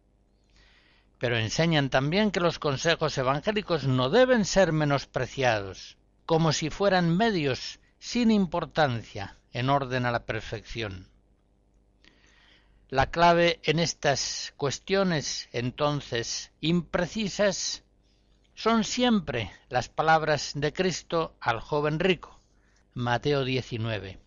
Pero 1.18 1.36
enseñan 1.36 1.90
también 1.90 2.30
que 2.30 2.40
los 2.40 2.58
consejos 2.58 3.18
evangélicos 3.18 3.84
no 3.84 4.08
deben 4.08 4.44
ser 4.44 4.72
menospreciados, 4.72 5.98
como 6.24 6.52
si 6.52 6.70
fueran 6.70 7.16
medios 7.16 7.80
sin 7.98 8.30
importancia 8.30 9.36
en 9.52 9.68
orden 9.68 10.06
a 10.06 10.12
la 10.12 10.24
perfección. 10.24 11.08
La 12.88 13.10
clave 13.10 13.60
en 13.64 13.78
estas 13.78 14.52
cuestiones, 14.56 15.48
entonces, 15.52 16.50
imprecisas, 16.60 17.84
son 18.60 18.84
siempre 18.84 19.50
las 19.70 19.88
palabras 19.88 20.52
de 20.54 20.70
Cristo 20.74 21.34
al 21.40 21.60
joven 21.60 21.98
rico, 21.98 22.38
Mateo 22.92 23.42
19, 23.42 24.20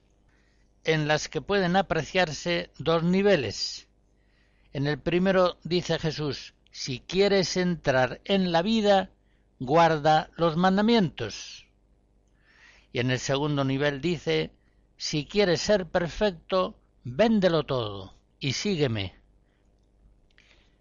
en 0.85 1.07
las 1.07 1.29
que 1.29 1.39
pueden 1.39 1.75
apreciarse 1.75 2.71
dos 2.79 3.03
niveles. 3.03 3.87
En 4.71 4.87
el 4.87 4.97
primero 4.97 5.59
dice 5.63 5.99
Jesús, 5.99 6.55
si 6.71 6.99
quieres 7.01 7.57
entrar 7.57 8.21
en 8.25 8.51
la 8.51 8.63
vida, 8.63 9.11
guarda 9.59 10.31
los 10.35 10.57
mandamientos. 10.57 11.67
Y 12.91 13.01
en 13.01 13.11
el 13.11 13.19
segundo 13.19 13.63
nivel 13.63 14.01
dice, 14.01 14.51
si 14.97 15.27
quieres 15.27 15.61
ser 15.61 15.85
perfecto, 15.85 16.79
véndelo 17.03 17.67
todo 17.67 18.15
y 18.39 18.53
sígueme. 18.53 19.13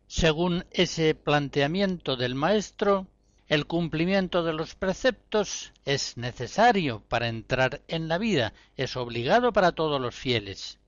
Según 0.07 0.65
ese 0.71 1.15
planteamiento 1.15 2.17
del 2.17 2.35
maestro, 2.35 3.09
el 3.53 3.67
cumplimiento 3.67 4.43
de 4.45 4.55
los 4.55 4.75
preceptos 4.75 5.75
es 5.85 6.17
necesario 6.17 7.03
para 7.07 7.29
entrar 7.29 7.83
en 7.87 8.09
la 8.09 8.17
vida, 8.17 8.55
es 8.79 8.97
obligado 8.97 9.53
para 9.53 9.73
todos 9.73 10.01
los 10.01 10.15
fieles, 10.15 10.79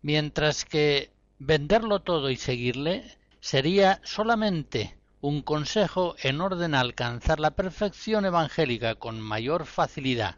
mientras 0.00 0.64
que 0.64 1.10
venderlo 1.38 2.00
todo 2.00 2.30
y 2.30 2.36
seguirle 2.36 3.18
sería 3.40 4.00
solamente 4.04 4.96
un 5.20 5.42
consejo 5.42 6.16
en 6.22 6.40
orden 6.40 6.74
a 6.74 6.80
alcanzar 6.80 7.38
la 7.40 7.50
perfección 7.50 8.24
evangélica 8.24 8.94
con 8.94 9.20
mayor 9.20 9.66
facilidad. 9.66 10.36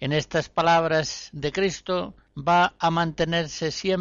En 0.00 0.14
estas 0.14 0.48
palabras 0.48 1.28
de 1.32 1.52
Cristo 1.52 2.14
va 2.34 2.76
a 2.78 2.90
mantenerse 2.90 3.72
siempre 3.72 3.92